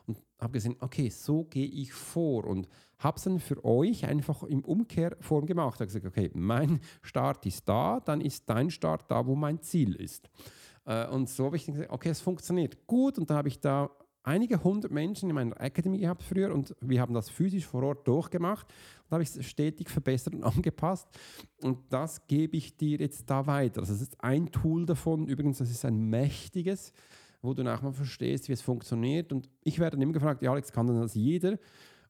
und 0.06 0.22
habe 0.40 0.54
gesehen, 0.54 0.76
okay, 0.80 1.10
so 1.10 1.44
gehe 1.46 1.68
ich 1.68 1.92
vor 1.92 2.46
und 2.46 2.68
habe 3.00 3.18
es 3.18 3.24
dann 3.24 3.40
für 3.40 3.64
euch 3.66 4.06
einfach 4.06 4.44
im 4.44 4.64
Umkehrform 4.64 5.46
gemacht. 5.46 5.76
Ich 5.76 5.80
habe 5.80 5.88
gesagt, 5.88 6.06
okay, 6.06 6.30
mein 6.34 6.80
Start 7.02 7.46
ist 7.46 7.68
da, 7.68 8.00
dann 8.00 8.22
ist 8.22 8.50
dein 8.50 8.70
Start 8.70 9.10
da, 9.10 9.26
wo 9.26 9.36
mein 9.36 9.62
Ziel 9.62 9.96
ist. 9.96 10.30
Äh, 10.86 11.08
und 11.08 11.30
so 11.30 11.46
habe 11.46 11.56
ich 11.56 11.66
gesagt, 11.66 11.90
okay, 11.90 12.10
es 12.10 12.22
funktioniert 12.22 12.86
gut 12.88 13.18
und 13.18 13.30
dann 13.30 13.38
habe 13.38 13.48
ich 13.48 13.60
da 13.60 13.90
einige 14.24 14.64
hundert 14.64 14.92
Menschen 14.92 15.30
in 15.30 15.36
meiner 15.36 15.60
Academy 15.60 15.98
gehabt 16.00 16.24
früher 16.24 16.54
und 16.54 16.76
wir 16.82 17.02
haben 17.02 17.14
das 17.14 17.30
physisch 17.30 17.66
vor 17.66 17.84
Ort 17.84 18.08
durchgemacht 18.08 18.68
und 19.06 19.12
habe 19.12 19.24
ich 19.24 19.30
es 19.30 19.46
stetig 19.46 19.90
verbessert 19.90 20.36
und 20.36 20.44
angepasst 20.56 21.08
und 21.62 21.80
das 21.90 22.28
gebe 22.28 22.58
ich 22.58 22.76
dir 22.76 23.00
jetzt 23.00 23.30
da 23.30 23.48
weiter. 23.48 23.80
Also 23.82 23.94
das 23.94 24.02
ist 24.02 24.24
ein 24.24 24.52
Tool 24.52 24.86
davon, 24.86 25.28
übrigens, 25.28 25.60
das 25.60 25.72
ist 25.72 25.86
ein 25.86 26.10
mächtiges, 26.10 26.92
wo 27.42 27.54
du 27.54 27.64
nachher 27.64 27.86
mal 27.86 27.94
verstehst, 27.94 28.50
wie 28.50 28.54
es 28.54 28.62
funktioniert. 28.62 29.32
Und 29.32 29.50
ich 29.64 29.80
werde 29.80 29.96
dann 29.96 30.02
immer 30.02 30.14
gefragt, 30.14 30.42
ja 30.42 30.52
Alex, 30.52 30.72
kann 30.72 30.88
das 30.88 31.16
jeder? 31.16 31.58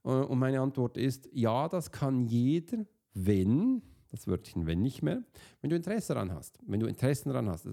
Äh, 0.03 0.09
und 0.09 0.39
meine 0.39 0.61
Antwort 0.61 0.97
ist, 0.97 1.29
ja, 1.31 1.67
das 1.67 1.91
kann 1.91 2.25
jeder, 2.25 2.85
wenn, 3.13 3.81
das 4.09 4.27
Wörtchen 4.27 4.65
wenn 4.65 4.81
nicht 4.81 5.01
mehr, 5.01 5.23
wenn 5.61 5.69
du 5.69 5.75
Interesse 5.75 6.13
daran 6.13 6.33
hast. 6.33 6.59
Wenn 6.65 6.79
du 6.79 6.87
Interesse 6.87 7.29
daran 7.29 7.49
hast. 7.49 7.67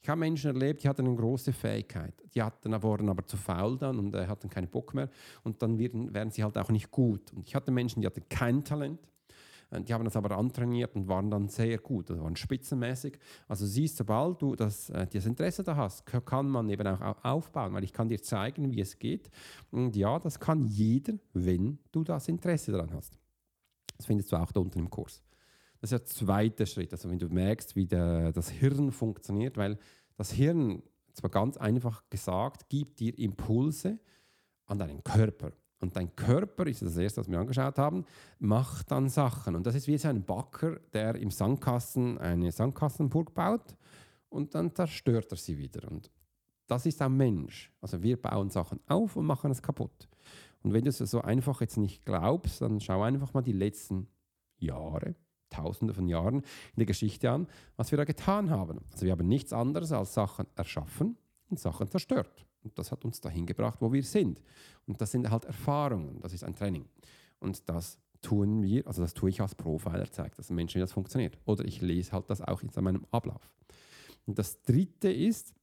Ich 0.00 0.08
habe 0.08 0.20
Menschen 0.20 0.48
erlebt, 0.48 0.82
die 0.82 0.88
hatten 0.88 1.06
eine 1.06 1.16
große 1.16 1.52
Fähigkeit. 1.52 2.14
Die 2.34 2.42
hatten, 2.42 2.82
wurden 2.82 3.08
aber 3.08 3.26
zu 3.26 3.36
faul 3.36 3.78
dann 3.78 3.98
und 3.98 4.14
äh, 4.14 4.26
hatten 4.26 4.48
keinen 4.48 4.68
Bock 4.68 4.94
mehr. 4.94 5.08
Und 5.42 5.62
dann 5.62 5.78
werden, 5.78 6.14
werden 6.14 6.30
sie 6.30 6.44
halt 6.44 6.56
auch 6.56 6.70
nicht 6.70 6.90
gut. 6.90 7.32
Und 7.32 7.46
ich 7.46 7.54
hatte 7.54 7.70
Menschen, 7.70 8.00
die 8.00 8.06
hatten 8.06 8.28
kein 8.28 8.64
Talent. 8.64 9.10
Die 9.70 9.92
haben 9.92 10.04
das 10.04 10.16
aber 10.16 10.36
antrainiert 10.36 10.96
und 10.96 11.08
waren 11.08 11.30
dann 11.30 11.48
sehr 11.48 11.76
gut, 11.78 12.10
also 12.10 12.22
waren 12.22 12.36
spitzenmäßig. 12.36 13.18
Also 13.48 13.66
siehst, 13.66 13.98
sobald 13.98 14.40
du 14.40 14.56
das, 14.56 14.88
äh, 14.88 15.06
das 15.06 15.26
Interesse 15.26 15.62
da 15.62 15.76
hast, 15.76 16.06
kann 16.06 16.48
man 16.48 16.70
eben 16.70 16.86
auch 16.86 17.22
aufbauen, 17.22 17.74
weil 17.74 17.84
ich 17.84 17.92
kann 17.92 18.08
dir 18.08 18.22
zeigen, 18.22 18.72
wie 18.72 18.80
es 18.80 18.98
geht. 18.98 19.30
Und 19.70 19.94
ja, 19.94 20.18
das 20.18 20.40
kann 20.40 20.64
jeder, 20.64 21.14
wenn 21.34 21.78
du 21.92 22.02
das 22.02 22.28
Interesse 22.28 22.72
daran 22.72 22.94
hast. 22.94 23.18
Das 23.98 24.06
findest 24.06 24.32
du 24.32 24.36
auch 24.36 24.52
da 24.52 24.60
unten 24.60 24.78
im 24.78 24.88
Kurs. 24.88 25.22
Das 25.80 25.92
ist 25.92 25.98
der 25.98 26.06
zweite 26.06 26.66
Schritt, 26.66 26.92
also 26.92 27.10
wenn 27.10 27.18
du 27.18 27.28
merkst, 27.28 27.76
wie 27.76 27.86
der, 27.86 28.32
das 28.32 28.48
Hirn 28.48 28.90
funktioniert, 28.90 29.56
weil 29.56 29.78
das 30.16 30.32
Hirn, 30.32 30.82
zwar 31.12 31.30
ganz 31.30 31.56
einfach 31.56 32.02
gesagt, 32.08 32.68
gibt 32.68 33.00
dir 33.00 33.16
Impulse 33.18 33.98
an 34.66 34.78
deinen 34.78 35.04
Körper. 35.04 35.52
Und 35.80 35.96
dein 35.96 36.14
Körper, 36.16 36.66
ist 36.66 36.82
das 36.82 36.96
erste, 36.96 37.20
was 37.20 37.30
wir 37.30 37.38
angeschaut 37.38 37.78
haben, 37.78 38.04
macht 38.38 38.90
dann 38.90 39.08
Sachen. 39.08 39.54
Und 39.54 39.66
das 39.66 39.74
ist 39.74 39.86
wie 39.86 39.96
so 39.96 40.08
ein 40.08 40.24
Backer, 40.24 40.80
der 40.92 41.14
im 41.14 41.30
Sandkasten 41.30 42.18
eine 42.18 42.50
Sandkastenburg 42.50 43.32
baut 43.32 43.76
und 44.28 44.54
dann 44.54 44.74
zerstört 44.74 45.30
er 45.30 45.36
sie 45.36 45.56
wieder. 45.56 45.88
Und 45.88 46.10
das 46.66 46.84
ist 46.86 47.00
ein 47.00 47.16
Mensch. 47.16 47.72
Also 47.80 48.02
wir 48.02 48.20
bauen 48.20 48.50
Sachen 48.50 48.80
auf 48.86 49.16
und 49.16 49.26
machen 49.26 49.50
es 49.50 49.62
kaputt. 49.62 50.08
Und 50.62 50.72
wenn 50.72 50.84
du 50.84 50.90
es 50.90 50.98
so 50.98 51.22
einfach 51.22 51.60
jetzt 51.60 51.76
nicht 51.76 52.04
glaubst, 52.04 52.60
dann 52.60 52.80
schau 52.80 53.02
einfach 53.02 53.32
mal 53.32 53.42
die 53.42 53.52
letzten 53.52 54.08
Jahre, 54.58 55.14
Tausende 55.50 55.94
von 55.94 56.08
Jahren 56.08 56.40
in 56.40 56.76
der 56.76 56.86
Geschichte 56.86 57.30
an, 57.30 57.46
was 57.76 57.90
wir 57.90 57.96
da 57.96 58.04
getan 58.04 58.50
haben. 58.50 58.80
Also 58.92 59.06
wir 59.06 59.12
haben 59.12 59.26
nichts 59.26 59.54
anderes 59.54 59.92
als 59.92 60.12
Sachen 60.12 60.46
erschaffen 60.56 61.16
und 61.48 61.58
Sachen 61.58 61.88
zerstört. 61.88 62.47
Und 62.62 62.78
das 62.78 62.90
hat 62.90 63.04
uns 63.04 63.20
dahin 63.20 63.46
gebracht, 63.46 63.78
wo 63.80 63.92
wir 63.92 64.02
sind. 64.02 64.42
Und 64.86 65.00
das 65.00 65.12
sind 65.12 65.30
halt 65.30 65.44
Erfahrungen, 65.44 66.20
das 66.20 66.32
ist 66.32 66.44
ein 66.44 66.54
Training. 66.54 66.86
Und 67.38 67.68
das 67.68 67.98
tun 68.20 68.62
wir, 68.62 68.86
also 68.86 69.02
das 69.02 69.14
tue 69.14 69.30
ich 69.30 69.40
als 69.40 69.54
Profiler, 69.54 70.10
zeigt 70.10 70.38
das 70.38 70.50
Menschen, 70.50 70.76
wie 70.76 70.80
das 70.80 70.92
funktioniert. 70.92 71.38
Oder 71.44 71.64
ich 71.64 71.80
lese 71.80 72.12
halt 72.12 72.28
das 72.30 72.40
auch 72.40 72.62
in 72.62 72.70
meinem 72.82 73.06
Ablauf. 73.10 73.52
Und 74.26 74.38
das 74.38 74.60
dritte 74.62 75.10
ist 75.10 75.54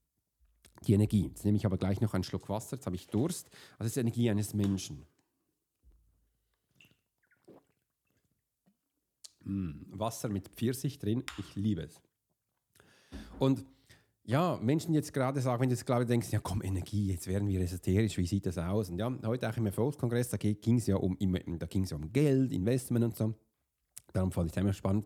die 0.87 0.93
Energie. 0.93 1.27
Jetzt 1.27 1.45
nehme 1.45 1.57
ich 1.57 1.65
aber 1.65 1.77
gleich 1.77 2.01
noch 2.01 2.13
einen 2.13 2.23
Schluck 2.23 2.49
Wasser, 2.49 2.77
jetzt 2.77 2.85
habe 2.85 2.95
ich 2.95 3.07
Durst. 3.07 3.49
Also 3.73 3.79
das 3.79 3.87
ist 3.87 3.95
die 3.95 3.99
Energie 4.01 4.29
eines 4.29 4.53
Menschen. 4.53 5.05
Mm, 9.43 9.73
Wasser 9.89 10.29
mit 10.29 10.49
Pfirsich 10.49 10.99
drin, 10.99 11.23
ich 11.37 11.55
liebe 11.55 11.81
es. 11.81 12.01
Und 13.39 13.65
ja, 14.25 14.57
Menschen 14.61 14.93
jetzt 14.93 15.13
gerade 15.13 15.39
sagen, 15.39 15.61
wenn 15.61 15.69
du 15.69 15.75
jetzt 15.75 15.85
gerade 15.85 16.05
denkst, 16.05 16.31
ja 16.31 16.39
komm, 16.39 16.61
Energie, 16.63 17.11
jetzt 17.11 17.27
werden 17.27 17.47
wir 17.47 17.61
esoterisch, 17.61 18.17
wie 18.17 18.25
sieht 18.25 18.45
das 18.45 18.57
aus? 18.57 18.89
Und 18.89 18.97
ja, 18.97 19.11
heute 19.25 19.49
auch 19.49 19.57
im 19.57 19.67
Erfolgskongress, 19.67 20.29
da 20.29 20.37
ging 20.37 20.77
es 20.77 20.87
ja 20.87 20.95
um, 20.95 21.17
da 21.59 21.65
ging 21.67 21.83
es 21.83 21.91
ja 21.91 21.97
um 21.97 22.11
Geld, 22.11 22.51
Investment 22.51 23.05
und 23.05 23.15
so. 23.15 23.33
Darum 24.13 24.31
fand 24.31 24.47
ich 24.49 24.55
es 24.55 24.61
immer 24.61 24.73
spannend. 24.73 25.05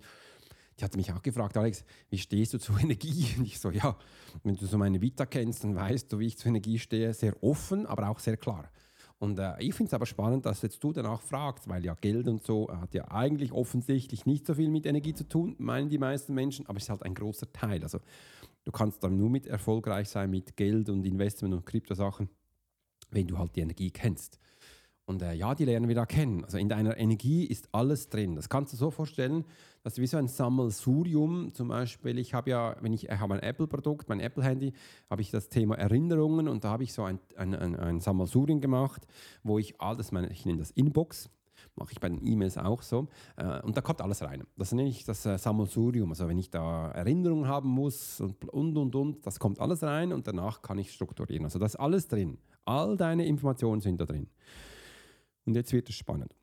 Die 0.79 0.85
hatte 0.85 0.97
mich 0.97 1.11
auch 1.11 1.21
gefragt, 1.21 1.57
Alex, 1.57 1.83
wie 2.09 2.17
stehst 2.17 2.53
du 2.53 2.57
zu 2.57 2.77
Energie? 2.77 3.27
Und 3.37 3.45
ich 3.45 3.59
so, 3.59 3.69
ja, 3.69 3.97
wenn 4.43 4.55
du 4.55 4.65
so 4.65 4.77
meine 4.77 5.01
Vita 5.01 5.25
kennst, 5.25 5.65
dann 5.65 5.75
weißt 5.75 6.13
du, 6.13 6.19
wie 6.19 6.27
ich 6.27 6.37
zu 6.37 6.47
Energie 6.47 6.79
stehe. 6.79 7.13
Sehr 7.13 7.43
offen, 7.43 7.85
aber 7.85 8.07
auch 8.07 8.19
sehr 8.19 8.37
klar. 8.37 8.71
Und 9.17 9.37
äh, 9.37 9.55
ich 9.59 9.73
finde 9.73 9.89
es 9.89 9.93
aber 9.93 10.05
spannend, 10.05 10.45
dass 10.45 10.61
jetzt 10.61 10.81
du 10.81 10.93
danach 10.93 11.21
fragst, 11.21 11.67
weil 11.67 11.83
ja 11.83 11.93
Geld 11.95 12.29
und 12.29 12.45
so 12.45 12.69
hat 12.71 12.93
ja 12.93 13.11
eigentlich 13.11 13.51
offensichtlich 13.51 14.25
nicht 14.25 14.47
so 14.47 14.53
viel 14.53 14.69
mit 14.69 14.85
Energie 14.85 15.13
zu 15.13 15.27
tun, 15.27 15.55
meinen 15.57 15.89
die 15.89 15.97
meisten 15.97 16.33
Menschen, 16.33 16.65
aber 16.67 16.77
es 16.77 16.83
ist 16.83 16.89
halt 16.89 17.03
ein 17.03 17.13
großer 17.13 17.51
Teil. 17.51 17.83
Also 17.83 17.99
Du 18.65 18.71
kannst 18.71 19.03
dann 19.03 19.17
nur 19.17 19.29
mit 19.29 19.47
erfolgreich 19.47 20.09
sein 20.09 20.29
mit 20.29 20.55
Geld 20.55 20.89
und 20.89 21.05
Investment 21.05 21.53
und 21.53 21.65
Kryptosachen, 21.65 22.29
wenn 23.11 23.27
du 23.27 23.37
halt 23.37 23.55
die 23.55 23.61
Energie 23.61 23.91
kennst. 23.91 24.39
Und 25.09 25.23
äh, 25.23 25.33
ja, 25.33 25.55
die 25.55 25.65
lernen 25.65 25.87
wir 25.87 25.95
da 25.95 26.05
kennen. 26.05 26.45
Also 26.45 26.59
in 26.59 26.69
deiner 26.69 26.95
Energie 26.95 27.43
ist 27.43 27.67
alles 27.71 28.09
drin. 28.09 28.35
Das 28.35 28.47
kannst 28.47 28.73
du 28.73 28.77
so 28.77 28.91
vorstellen, 28.91 29.43
dass 29.81 29.95
du 29.95 30.03
wie 30.03 30.07
so 30.07 30.17
ein 30.17 30.27
Sammelsurium, 30.27 31.51
zum 31.51 31.69
Beispiel, 31.69 32.19
ich 32.19 32.35
habe 32.35 32.51
ja, 32.51 32.75
wenn 32.81 32.93
ich, 32.93 33.09
ich 33.09 33.19
habe 33.19 33.33
ein 33.33 33.39
Apple-Produkt, 33.39 34.07
mein 34.07 34.19
Apple-Handy, 34.19 34.71
habe 35.09 35.23
ich 35.23 35.31
das 35.31 35.49
Thema 35.49 35.79
Erinnerungen 35.79 36.47
und 36.47 36.63
da 36.63 36.69
habe 36.69 36.83
ich 36.83 36.93
so 36.93 37.03
ein, 37.05 37.19
ein, 37.37 37.55
ein, 37.55 37.75
ein 37.75 37.99
Sammelsurium 37.99 38.61
gemacht, 38.61 39.07
wo 39.41 39.57
ich 39.57 39.81
alles, 39.81 40.11
meine, 40.11 40.29
ich 40.29 40.45
nenne 40.45 40.59
das 40.59 40.69
Inbox, 40.69 41.31
mache 41.75 41.91
ich 41.91 41.99
bei 41.99 42.09
den 42.09 42.25
E-Mails 42.25 42.57
auch 42.57 42.81
so. 42.81 43.07
Äh, 43.37 43.61
und 43.61 43.77
da 43.77 43.81
kommt 43.81 44.01
alles 44.01 44.21
rein. 44.21 44.43
Das 44.57 44.71
nenne 44.71 44.89
ich 44.89 45.05
das 45.05 45.25
äh, 45.25 45.37
Sammelsurium. 45.37 46.09
Also 46.09 46.27
wenn 46.27 46.39
ich 46.39 46.49
da 46.49 46.91
Erinnerungen 46.91 47.47
haben 47.47 47.69
muss 47.69 48.19
und, 48.19 48.45
und, 48.49 48.77
und, 48.77 48.95
und, 48.95 49.25
das 49.25 49.39
kommt 49.39 49.59
alles 49.59 49.83
rein 49.83 50.13
und 50.13 50.27
danach 50.27 50.61
kann 50.61 50.77
ich 50.77 50.91
strukturieren. 50.91 51.45
Also 51.45 51.59
das 51.59 51.75
ist 51.75 51.79
alles 51.79 52.07
drin. 52.07 52.37
All 52.65 52.97
deine 52.97 53.25
Informationen 53.25 53.81
sind 53.81 53.99
da 53.99 54.05
drin. 54.05 54.27
Und 55.45 55.55
jetzt 55.55 55.73
wird 55.73 55.89
es 55.89 55.95
spannend. 55.95 56.35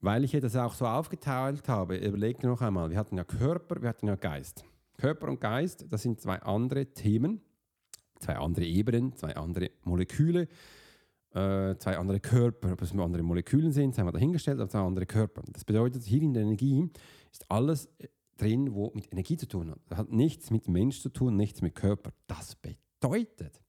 Weil 0.00 0.24
ich 0.24 0.32
das 0.32 0.56
auch 0.56 0.74
so 0.74 0.84
aufgeteilt 0.86 1.68
habe, 1.68 1.96
überlegt 1.96 2.42
noch 2.42 2.60
einmal, 2.60 2.90
wir 2.90 2.98
hatten 2.98 3.16
ja 3.16 3.22
Körper, 3.22 3.80
wir 3.80 3.88
hatten 3.88 4.08
ja 4.08 4.16
Geist. 4.16 4.64
Körper 4.96 5.28
und 5.28 5.40
Geist, 5.40 5.86
das 5.90 6.02
sind 6.02 6.20
zwei 6.20 6.42
andere 6.42 6.86
Themen, 6.86 7.40
zwei 8.18 8.36
andere 8.36 8.64
Ebenen, 8.64 9.14
zwei 9.14 9.36
andere 9.36 9.70
Moleküle, 9.84 10.48
äh, 11.34 11.76
zwei 11.78 11.98
andere 11.98 12.20
Körper. 12.20 12.72
Ob 12.72 12.82
es 12.82 12.92
andere 12.92 13.22
Moleküle 13.22 13.72
sind, 13.72 13.96
haben 13.98 14.06
wir 14.06 14.12
dahingestellt, 14.12 14.60
aber 14.60 14.68
zwei 14.68 14.80
andere 14.80 15.06
Körper. 15.06 15.42
Das 15.52 15.64
bedeutet, 15.64 16.04
hier 16.04 16.22
in 16.22 16.34
der 16.34 16.42
Energie 16.42 16.90
ist 17.30 17.50
alles 17.50 17.86
äh, 17.98 18.08
drin, 18.36 18.74
wo 18.74 18.92
mit 18.94 19.12
Energie 19.12 19.36
zu 19.36 19.46
tun 19.46 19.70
hat. 19.70 19.78
Das 19.88 19.98
hat 19.98 20.12
nichts 20.12 20.50
mit 20.50 20.68
Mensch 20.68 21.00
zu 21.00 21.08
tun, 21.08 21.36
nichts 21.36 21.62
mit 21.62 21.74
Körper. 21.74 22.12
Das 22.26 22.56
bedeutet, 22.56 23.62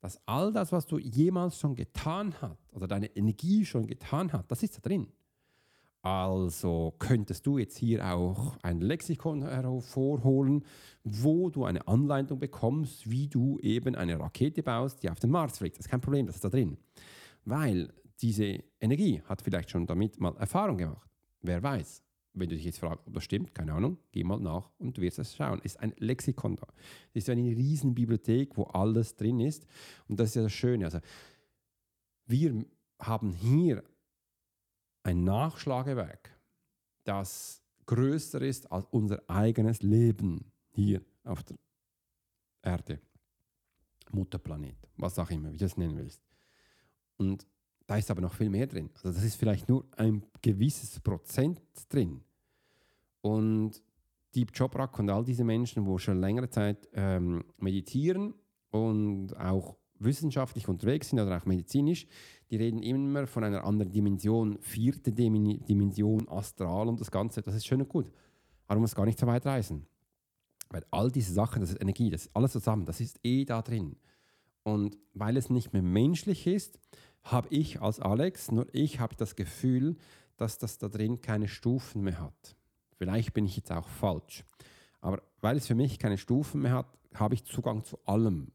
dass 0.00 0.20
all 0.26 0.52
das, 0.52 0.72
was 0.72 0.86
du 0.86 0.98
jemals 0.98 1.58
schon 1.58 1.74
getan 1.74 2.34
hast 2.40 2.72
oder 2.72 2.86
deine 2.86 3.14
Energie 3.16 3.64
schon 3.64 3.86
getan 3.86 4.32
hat, 4.32 4.50
das 4.50 4.62
ist 4.62 4.76
da 4.76 4.80
drin. 4.80 5.12
Also 6.02 6.94
könntest 6.98 7.46
du 7.46 7.58
jetzt 7.58 7.76
hier 7.76 8.06
auch 8.06 8.56
ein 8.62 8.80
Lexikon 8.80 9.42
hervorholen, 9.42 10.64
wo 11.02 11.50
du 11.50 11.64
eine 11.64 11.86
Anleitung 11.88 12.38
bekommst, 12.38 13.10
wie 13.10 13.26
du 13.26 13.58
eben 13.60 13.96
eine 13.96 14.18
Rakete 14.18 14.62
baust, 14.62 15.02
die 15.02 15.10
auf 15.10 15.18
den 15.18 15.30
Mars 15.30 15.58
fliegt. 15.58 15.76
Das 15.76 15.86
ist 15.86 15.90
kein 15.90 16.00
Problem, 16.00 16.26
das 16.26 16.36
ist 16.36 16.44
da 16.44 16.50
drin. 16.50 16.78
Weil 17.44 17.92
diese 18.20 18.62
Energie 18.80 19.22
hat 19.24 19.42
vielleicht 19.42 19.70
schon 19.70 19.86
damit 19.86 20.20
mal 20.20 20.36
Erfahrung 20.36 20.76
gemacht. 20.76 21.10
Wer 21.40 21.62
weiß. 21.62 22.02
Wenn 22.34 22.48
du 22.48 22.54
dich 22.54 22.66
jetzt 22.66 22.78
fragst, 22.78 23.06
ob 23.06 23.14
das 23.14 23.24
stimmt, 23.24 23.52
keine 23.54 23.72
Ahnung, 23.72 23.98
geh 24.12 24.22
mal 24.22 24.38
nach 24.38 24.70
und 24.78 24.96
du 24.96 25.02
wirst 25.02 25.18
es 25.18 25.34
schauen. 25.34 25.60
Ist 25.64 25.80
ein 25.80 25.92
Lexikon 25.98 26.56
da. 26.56 26.68
Es 27.12 27.24
ist 27.24 27.30
eine 27.30 27.42
riesen 27.42 27.94
Bibliothek, 27.94 28.56
wo 28.56 28.64
alles 28.64 29.16
drin 29.16 29.40
ist. 29.40 29.66
Und 30.06 30.20
das 30.20 30.28
ist 30.28 30.34
ja 30.36 30.42
das 30.42 30.52
Schöne. 30.52 30.84
Also, 30.84 30.98
wir 32.26 32.64
haben 33.00 33.32
hier 33.32 33.82
ein 35.08 35.24
Nachschlagewerk, 35.24 36.38
das 37.04 37.62
größer 37.86 38.42
ist 38.42 38.70
als 38.70 38.86
unser 38.90 39.22
eigenes 39.26 39.82
Leben 39.82 40.52
hier 40.68 41.00
auf 41.24 41.42
der 41.44 41.56
Erde. 42.62 43.00
Mutterplanet, 44.10 44.76
was 44.96 45.18
auch 45.18 45.30
immer, 45.30 45.50
wie 45.52 45.56
du 45.56 45.64
es 45.64 45.76
nennen 45.78 45.96
willst. 45.96 46.22
Und 47.16 47.46
da 47.86 47.96
ist 47.96 48.10
aber 48.10 48.20
noch 48.20 48.34
viel 48.34 48.50
mehr 48.50 48.66
drin. 48.66 48.90
Also 48.96 49.12
das 49.12 49.24
ist 49.24 49.36
vielleicht 49.36 49.68
nur 49.68 49.86
ein 49.96 50.24
gewisses 50.42 51.00
Prozent 51.00 51.62
drin. 51.88 52.22
Und 53.22 53.82
Deep 54.34 54.52
Choprak 54.56 54.98
und 54.98 55.08
all 55.08 55.24
diese 55.24 55.44
Menschen, 55.44 55.86
wo 55.86 55.96
schon 55.96 56.20
längere 56.20 56.50
Zeit 56.50 56.86
ähm, 56.92 57.44
meditieren 57.56 58.34
und 58.70 59.34
auch 59.38 59.76
wissenschaftlich 59.98 60.68
unterwegs 60.68 61.10
sind 61.10 61.20
oder 61.20 61.36
auch 61.36 61.46
medizinisch, 61.46 62.06
die 62.50 62.56
reden 62.56 62.82
immer 62.82 63.26
von 63.26 63.44
einer 63.44 63.64
anderen 63.64 63.92
Dimension, 63.92 64.58
vierte 64.60 65.12
Dimension, 65.12 66.28
Astral 66.28 66.88
und 66.88 67.00
das 67.00 67.10
Ganze. 67.10 67.42
Das 67.42 67.54
ist 67.54 67.66
schön 67.66 67.82
und 67.82 67.88
gut. 67.88 68.10
Aber 68.66 68.76
man 68.76 68.82
muss 68.82 68.94
gar 68.94 69.06
nicht 69.06 69.18
so 69.18 69.26
weit 69.26 69.44
reisen. 69.46 69.86
Weil 70.70 70.84
all 70.90 71.10
diese 71.10 71.32
Sachen, 71.32 71.60
das 71.60 71.70
ist 71.70 71.80
Energie, 71.80 72.10
das 72.10 72.26
ist 72.26 72.36
alles 72.36 72.52
zusammen, 72.52 72.84
das 72.84 73.00
ist 73.00 73.18
eh 73.22 73.44
da 73.44 73.62
drin. 73.62 73.96
Und 74.62 74.98
weil 75.14 75.36
es 75.36 75.48
nicht 75.50 75.72
mehr 75.72 75.82
menschlich 75.82 76.46
ist, 76.46 76.78
habe 77.22 77.48
ich 77.50 77.80
als 77.80 78.00
Alex, 78.00 78.50
nur 78.50 78.66
ich 78.72 79.00
habe 79.00 79.16
das 79.16 79.34
Gefühl, 79.34 79.96
dass 80.36 80.58
das 80.58 80.78
da 80.78 80.88
drin 80.88 81.20
keine 81.20 81.48
Stufen 81.48 82.02
mehr 82.02 82.20
hat. 82.20 82.56
Vielleicht 82.96 83.32
bin 83.32 83.46
ich 83.46 83.56
jetzt 83.56 83.72
auch 83.72 83.88
falsch. 83.88 84.44
Aber 85.00 85.22
weil 85.40 85.56
es 85.56 85.66
für 85.66 85.74
mich 85.74 85.98
keine 85.98 86.18
Stufen 86.18 86.62
mehr 86.62 86.72
hat, 86.72 86.98
habe 87.14 87.34
ich 87.34 87.44
Zugang 87.44 87.84
zu 87.84 87.98
allem. 88.04 88.52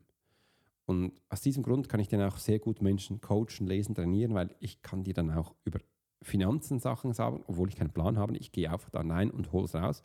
Und 0.85 1.13
aus 1.29 1.41
diesem 1.41 1.63
Grund 1.63 1.87
kann 1.87 1.99
ich 1.99 2.09
dann 2.09 2.21
auch 2.21 2.37
sehr 2.37 2.59
gut 2.59 2.81
Menschen 2.81 3.21
coachen, 3.21 3.67
lesen, 3.67 3.95
trainieren, 3.95 4.33
weil 4.33 4.49
ich 4.59 4.81
kann 4.81 5.03
dir 5.03 5.13
dann 5.13 5.31
auch 5.31 5.55
über 5.63 5.79
Finanzen 6.21 6.79
Sachen 6.79 7.13
sagen, 7.13 7.43
obwohl 7.47 7.69
ich 7.69 7.75
keinen 7.75 7.91
Plan 7.91 8.17
habe. 8.17 8.35
Ich 8.37 8.51
gehe 8.51 8.71
einfach 8.71 8.89
da 8.89 9.01
rein 9.01 9.29
und 9.29 9.51
hole 9.51 9.65
es 9.65 9.75
raus 9.75 10.03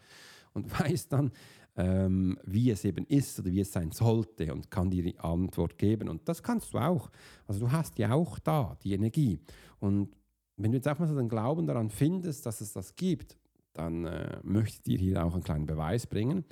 und 0.52 0.70
weiß 0.80 1.08
dann, 1.08 1.32
ähm, 1.76 2.38
wie 2.44 2.70
es 2.70 2.84
eben 2.84 3.06
ist 3.06 3.38
oder 3.38 3.50
wie 3.50 3.60
es 3.60 3.72
sein 3.72 3.92
sollte 3.92 4.52
und 4.52 4.70
kann 4.70 4.90
dir 4.90 5.02
die 5.02 5.18
Antwort 5.18 5.78
geben. 5.78 6.08
Und 6.08 6.28
das 6.28 6.42
kannst 6.42 6.74
du 6.74 6.78
auch. 6.78 7.10
Also 7.46 7.60
du 7.60 7.72
hast 7.72 7.98
ja 7.98 8.12
auch 8.12 8.38
da 8.38 8.76
die 8.82 8.92
Energie. 8.92 9.38
Und 9.78 10.14
wenn 10.56 10.72
du 10.72 10.78
jetzt 10.78 10.88
einfach 10.88 11.04
mal 11.04 11.08
so 11.08 11.16
den 11.16 11.28
Glauben 11.28 11.66
daran 11.66 11.90
findest, 11.90 12.44
dass 12.46 12.60
es 12.60 12.72
das 12.72 12.96
gibt, 12.96 13.36
dann 13.74 14.04
äh, 14.04 14.40
möchte 14.42 14.76
ich 14.76 14.82
dir 14.82 14.98
hier 14.98 15.24
auch 15.24 15.34
einen 15.34 15.44
kleinen 15.44 15.66
Beweis 15.66 16.06
bringen. 16.06 16.44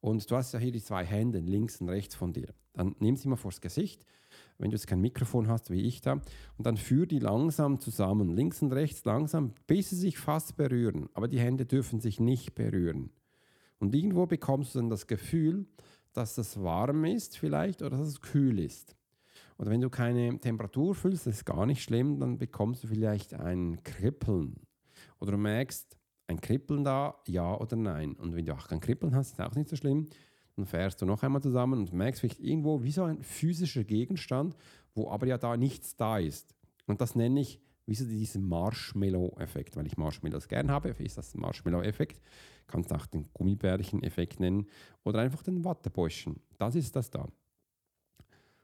Und 0.00 0.30
du 0.30 0.36
hast 0.36 0.52
ja 0.52 0.58
hier 0.58 0.72
die 0.72 0.82
zwei 0.82 1.04
Hände 1.04 1.40
links 1.40 1.80
und 1.80 1.88
rechts 1.88 2.14
von 2.14 2.32
dir. 2.32 2.54
Dann 2.72 2.94
nimm 3.00 3.16
sie 3.16 3.28
mal 3.28 3.36
vors 3.36 3.60
Gesicht, 3.60 4.04
wenn 4.58 4.70
du 4.70 4.76
jetzt 4.76 4.86
kein 4.86 5.00
Mikrofon 5.00 5.48
hast 5.48 5.70
wie 5.70 5.82
ich 5.82 6.00
da, 6.00 6.12
und 6.12 6.66
dann 6.66 6.76
führ 6.76 7.06
die 7.06 7.18
langsam 7.18 7.80
zusammen, 7.80 8.28
links 8.30 8.62
und 8.62 8.72
rechts 8.72 9.04
langsam, 9.04 9.54
bis 9.66 9.90
sie 9.90 9.96
sich 9.96 10.18
fast 10.18 10.56
berühren. 10.56 11.08
Aber 11.14 11.28
die 11.28 11.40
Hände 11.40 11.66
dürfen 11.66 12.00
sich 12.00 12.20
nicht 12.20 12.54
berühren. 12.54 13.10
Und 13.80 13.94
irgendwo 13.94 14.26
bekommst 14.26 14.74
du 14.74 14.80
dann 14.80 14.90
das 14.90 15.06
Gefühl, 15.06 15.66
dass 16.12 16.38
es 16.38 16.62
warm 16.62 17.04
ist 17.04 17.38
vielleicht 17.38 17.82
oder 17.82 17.96
dass 17.96 18.08
es 18.08 18.20
kühl 18.20 18.58
ist. 18.58 18.96
Oder 19.58 19.70
wenn 19.70 19.80
du 19.80 19.90
keine 19.90 20.38
Temperatur 20.38 20.94
fühlst, 20.94 21.26
das 21.26 21.38
ist 21.38 21.44
gar 21.44 21.66
nicht 21.66 21.82
schlimm, 21.82 22.18
dann 22.20 22.38
bekommst 22.38 22.84
du 22.84 22.88
vielleicht 22.88 23.34
ein 23.34 23.82
Kribbeln. 23.82 24.60
Oder 25.20 25.32
du 25.32 25.38
merkst, 25.38 25.97
ein 26.28 26.40
Kribbeln 26.40 26.84
da, 26.84 27.16
ja 27.26 27.58
oder 27.58 27.76
nein. 27.76 28.14
Und 28.14 28.36
wenn 28.36 28.44
du 28.44 28.54
auch 28.54 28.68
kein 28.68 28.80
Kribbeln 28.80 29.14
hast, 29.14 29.32
ist 29.32 29.40
auch 29.40 29.54
nicht 29.54 29.68
so 29.68 29.76
schlimm. 29.76 30.06
Dann 30.56 30.66
fährst 30.66 31.00
du 31.00 31.06
noch 31.06 31.22
einmal 31.22 31.42
zusammen 31.42 31.80
und 31.80 31.92
merkst 31.92 32.20
vielleicht 32.20 32.40
irgendwo 32.40 32.82
wie 32.82 32.92
so 32.92 33.04
ein 33.04 33.22
physischer 33.22 33.84
Gegenstand, 33.84 34.54
wo 34.94 35.10
aber 35.10 35.26
ja 35.26 35.38
da 35.38 35.56
nichts 35.56 35.96
da 35.96 36.18
ist. 36.18 36.54
Und 36.86 37.00
das 37.00 37.14
nenne 37.14 37.40
ich 37.40 37.60
wie 37.86 37.94
so 37.94 38.04
diesen 38.04 38.46
Marshmallow-Effekt. 38.46 39.76
Weil 39.76 39.86
ich 39.86 39.96
Marshmallows 39.96 40.48
gern 40.48 40.70
habe, 40.70 40.90
ist 40.90 41.16
das 41.16 41.34
Marshmallow-Effekt. 41.34 42.20
Kannst 42.66 42.92
auch 42.92 43.06
den 43.06 43.32
Gummibärchen-Effekt 43.32 44.40
nennen 44.40 44.66
oder 45.04 45.20
einfach 45.20 45.42
den 45.42 45.64
Wattebäuschen. 45.64 46.40
Das 46.58 46.74
ist 46.74 46.94
das 46.94 47.10
da. 47.10 47.26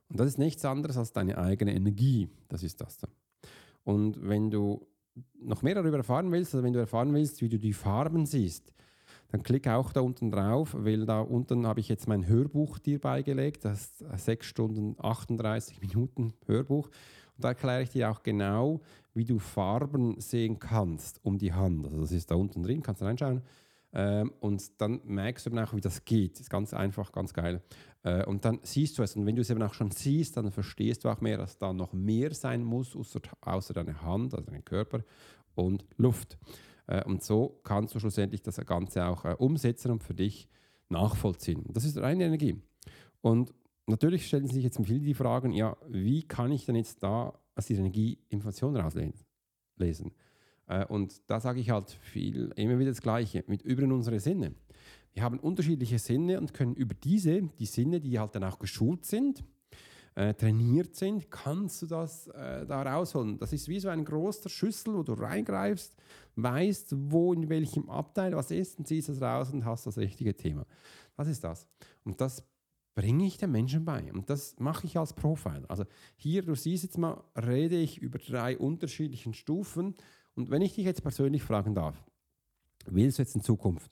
Und 0.09 0.21
das 0.21 0.29
ist 0.29 0.39
nichts 0.39 0.65
anderes 0.65 0.99
als 0.99 1.13
deine 1.13 1.39
eigene 1.39 1.75
Energie. 1.75 2.29
Das 2.49 2.63
ist 2.63 2.81
das 2.81 2.99
da. 2.99 3.09
Und 3.85 4.29
wenn 4.29 4.51
du 4.51 4.87
noch 5.41 5.63
mehr 5.63 5.75
darüber 5.75 5.99
erfahren 5.99 6.31
willst, 6.33 6.55
also 6.55 6.65
wenn 6.65 6.73
du 6.73 6.81
erfahren 6.81 7.13
willst, 7.15 7.41
wie 7.43 7.49
du 7.49 7.59
die 7.59 7.73
Farben 7.73 8.27
siehst, 8.27 8.73
dann 9.29 9.43
klick 9.43 9.67
auch 9.67 9.93
da 9.93 10.01
unten 10.01 10.31
drauf, 10.31 10.77
weil 10.79 11.07
da 11.07 11.21
unten 11.21 11.67
habe 11.67 11.81
ich 11.81 11.89
jetzt 11.89 12.07
mein 12.07 12.29
Hörbuch 12.29 12.79
dir 12.79 13.01
beigelegt. 13.01 13.65
Das 13.65 14.01
ist 14.01 14.25
6 14.25 14.47
Stunden 14.47 14.97
38 14.99 15.81
Minuten 15.81 16.35
Hörbuch. 16.47 16.87
Und 17.37 17.45
da 17.45 17.49
erkläre 17.49 17.83
ich 17.83 17.91
dir 17.91 18.11
auch 18.11 18.23
genau, 18.23 18.81
wie 19.13 19.25
du 19.25 19.41
Farben 19.41 20.21
sehen 20.21 20.59
kannst 20.59 21.21
um 21.25 21.37
die 21.37 21.53
Hand. 21.53 21.85
Also 21.85 22.01
das 22.01 22.13
ist 22.13 22.31
da 22.31 22.37
unten 22.37 22.63
drin, 22.63 22.83
kannst 22.83 23.01
du 23.03 23.07
reinschauen. 23.07 23.43
Ähm, 23.95 24.33
und 24.41 24.81
dann 24.81 25.01
merkst 25.05 25.47
du 25.47 25.51
eben 25.51 25.59
auch, 25.61 25.73
wie 25.73 25.81
das 25.81 26.05
geht. 26.05 26.41
Ist 26.41 26.51
ganz 26.51 26.75
einfach, 26.75 27.13
ganz 27.13 27.33
geil. 27.33 27.63
Äh, 28.03 28.25
und 28.25 28.45
dann 28.45 28.59
siehst 28.63 28.99
du 28.99 29.03
es. 29.03 29.15
Und 29.15 29.25
wenn 29.25 29.37
du 29.37 29.43
es 29.43 29.51
eben 29.51 29.63
auch 29.63 29.73
schon 29.73 29.93
siehst, 29.93 30.37
dann 30.37 30.51
verstehst 30.51 31.05
du 31.05 31.09
auch 31.09 31.21
mehr, 31.21 31.39
dass 31.39 31.59
da 31.59 31.73
noch 31.73 31.93
mehr 31.93 32.35
sein 32.35 32.65
muss, 32.65 32.97
außer, 32.97 33.21
außer 33.41 33.73
deine 33.73 34.03
Hand, 34.03 34.35
also 34.35 34.51
dein 34.51 34.65
Körper 34.65 35.05
und 35.55 35.87
Luft. 35.97 36.39
Äh, 36.89 37.05
und 37.05 37.23
so 37.23 37.61
kannst 37.63 37.95
du 37.95 38.01
schlussendlich 38.01 38.43
das 38.43 38.57
Ganze 38.57 39.07
auch 39.07 39.25
äh, 39.25 39.37
umsetzen 39.39 39.93
und 39.93 40.03
für 40.03 40.15
dich 40.15 40.49
nachvollziehen. 40.89 41.65
Das 41.69 41.85
ist 41.85 41.97
reine 41.99 42.25
Energie. 42.25 42.61
Und 43.21 43.55
natürlich 43.87 44.27
stellen 44.27 44.49
sich 44.49 44.65
jetzt 44.65 44.85
viele 44.85 45.01
die 45.01 45.15
Fragen, 45.15 45.53
ja, 45.53 45.77
wie 45.89 46.27
kann 46.27 46.51
ich 46.51 46.67
denn 46.67 46.75
jetzt 46.75 47.03
da 47.03 47.33
aus 47.55 47.67
dieser 47.67 47.81
Energie 47.81 48.19
Informationen 48.29 48.77
rauslesen? 48.77 50.13
Äh, 50.67 50.85
und 50.87 51.23
da 51.29 51.41
sage 51.41 51.61
ich 51.61 51.71
halt 51.71 51.91
viel, 51.91 52.53
immer 52.57 52.79
wieder 52.79 52.91
das 52.91 53.01
Gleiche, 53.01 53.45
mit 53.47 53.63
über 53.63 53.83
unsere 53.85 54.21
Sinne. 54.21 54.55
Wir 55.13 55.23
haben 55.23 55.39
unterschiedliche 55.39 55.99
Sinne 55.99 56.41
und 56.41 56.55
können 56.55 56.75
über 56.75 56.95
diese, 56.95 57.43
die 57.43 57.67
Sinne, 57.67 58.01
die 58.01 58.19
halt 58.19 58.35
dann 58.35 58.45
auch 58.45 58.59
geschult 58.59 59.05
sind, 59.05 59.45
äh, 60.17 60.35
trainiert 60.35 60.95
sind, 60.95 61.31
kannst 61.31 61.83
du 61.83 61.87
das 61.87 62.29
äh, 62.29 62.67
da 62.67 62.83
rausholen. 62.83 63.39
Das 63.39 63.53
ist 63.53 63.69
wie 63.69 63.81
so 63.81 63.89
ein 63.89 64.05
großer 64.05 64.49
Schüssel, 64.49 64.95
wo 64.95 65.03
du 65.03 65.13
reingreifst, 65.13 65.95
weißt, 66.37 66.95
wo 67.11 67.33
in 67.33 67.49
welchem 67.49 67.89
Abteil 67.91 68.35
was 68.37 68.51
ist 68.51 68.79
und 68.79 68.87
ziehst 68.87 69.09
es 69.09 69.21
raus 69.21 69.53
und 69.53 69.65
hast 69.65 69.87
das 69.87 69.99
richtige 69.99 70.37
Thema. 70.37 70.67
Das 71.17 71.29
ist 71.29 71.43
das. 71.43 71.69
Und 72.05 72.21
das 72.21 72.45
bringe 72.95 73.27
ich 73.27 73.39
den 73.39 73.51
Menschen 73.51 73.85
bei. 73.85 74.13
Und 74.13 74.31
das 74.31 74.59
mache 74.59 74.87
ich 74.87 74.97
als 74.97 75.13
Profiler. 75.13 75.69
Also 75.69 75.85
hier, 76.17 76.43
du 76.43 76.55
siehst 76.55 76.85
jetzt 76.85 76.99
mal, 76.99 77.23
rede 77.37 77.77
ich 77.77 77.99
über 77.99 78.19
drei 78.19 78.57
unterschiedlichen 78.57 79.35
Stufen. 79.35 79.95
Und 80.35 80.51
wenn 80.51 80.63
ich 80.63 80.75
dich 80.75 80.85
jetzt 80.85 81.03
persönlich 81.03 81.43
fragen 81.43 81.75
darf, 81.75 82.03
willst 82.87 83.19
du 83.19 83.23
jetzt 83.23 83.35
in 83.35 83.43
Zukunft 83.43 83.91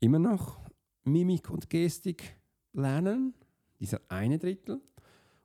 immer 0.00 0.18
noch 0.18 0.60
Mimik 1.04 1.50
und 1.50 1.70
Gestik 1.70 2.36
lernen, 2.72 3.34
dieser 3.80 4.00
eine 4.08 4.38
Drittel, 4.38 4.80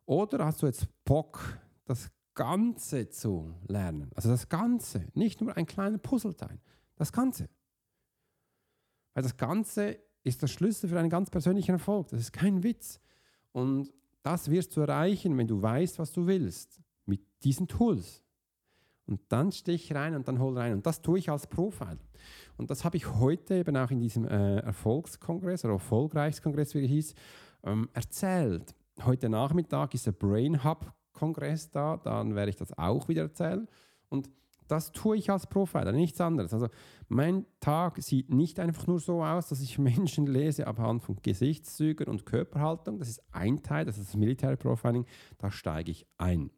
oder 0.05 0.45
hast 0.45 0.61
du 0.61 0.65
jetzt 0.67 0.87
Bock, 1.05 1.59
das 1.85 2.11
Ganze 2.33 3.09
zu 3.09 3.53
lernen? 3.67 4.11
Also 4.15 4.29
das 4.29 4.49
Ganze, 4.49 5.07
nicht 5.13 5.41
nur 5.41 5.55
ein 5.55 5.65
kleiner 5.65 5.97
Puzzleteil, 5.97 6.59
das 6.95 7.11
Ganze. 7.11 7.49
Weil 9.13 9.23
das 9.23 9.37
Ganze 9.37 9.99
ist 10.23 10.41
der 10.41 10.47
Schlüssel 10.47 10.89
für 10.89 10.99
einen 10.99 11.09
ganz 11.09 11.29
persönlichen 11.29 11.71
Erfolg. 11.71 12.09
Das 12.09 12.19
ist 12.19 12.31
kein 12.31 12.63
Witz. 12.63 12.99
Und 13.51 13.91
das 14.23 14.49
wirst 14.49 14.75
du 14.75 14.81
erreichen, 14.81 15.37
wenn 15.37 15.47
du 15.47 15.61
weißt, 15.61 15.99
was 15.99 16.11
du 16.13 16.27
willst, 16.27 16.81
mit 17.05 17.21
diesen 17.43 17.67
Tools. 17.67 18.23
Und 19.11 19.19
dann 19.27 19.51
stich 19.51 19.93
rein 19.93 20.15
und 20.15 20.29
dann 20.29 20.39
hol 20.39 20.57
rein. 20.57 20.71
Und 20.71 20.85
das 20.85 21.01
tue 21.01 21.19
ich 21.19 21.29
als 21.29 21.45
Profil. 21.45 21.97
Und 22.57 22.71
das 22.71 22.85
habe 22.85 22.95
ich 22.95 23.11
heute 23.15 23.55
eben 23.55 23.75
auch 23.75 23.91
in 23.91 23.99
diesem 23.99 24.25
äh, 24.25 24.59
Erfolgskongress 24.59 25.65
oder 25.65 25.73
Erfolgreichskongress, 25.73 26.73
wie 26.75 26.83
er 26.83 26.87
hieß, 26.87 27.13
ähm, 27.65 27.89
erzählt. 27.93 28.73
Heute 29.03 29.27
Nachmittag 29.27 29.93
ist 29.93 30.05
der 30.05 30.13
Brain 30.13 30.63
Hub 30.63 30.93
Kongress 31.11 31.69
da, 31.69 31.97
dann 31.97 32.35
werde 32.35 32.51
ich 32.51 32.55
das 32.55 32.77
auch 32.77 33.09
wieder 33.09 33.23
erzählen. 33.23 33.67
Und 34.07 34.29
das 34.69 34.93
tue 34.93 35.17
ich 35.17 35.29
als 35.29 35.45
Profiler, 35.45 35.91
nichts 35.91 36.21
anderes. 36.21 36.53
Also 36.53 36.69
mein 37.09 37.45
Tag 37.59 38.01
sieht 38.01 38.29
nicht 38.29 38.57
einfach 38.61 38.87
nur 38.87 39.01
so 39.01 39.25
aus, 39.25 39.49
dass 39.49 39.59
ich 39.59 39.77
Menschen 39.79 40.25
lese 40.25 40.67
anhand 40.67 41.03
von 41.03 41.17
Gesichtszügen 41.21 42.07
und 42.07 42.25
Körperhaltung. 42.25 42.97
Das 42.97 43.09
ist 43.09 43.21
ein 43.33 43.61
Teil, 43.61 43.83
das 43.83 43.97
ist 43.97 44.07
das 44.07 44.15
Military 44.15 44.55
Profiling, 44.55 45.05
da 45.37 45.51
steige 45.51 45.91
ich 45.91 46.07
ein. 46.17 46.49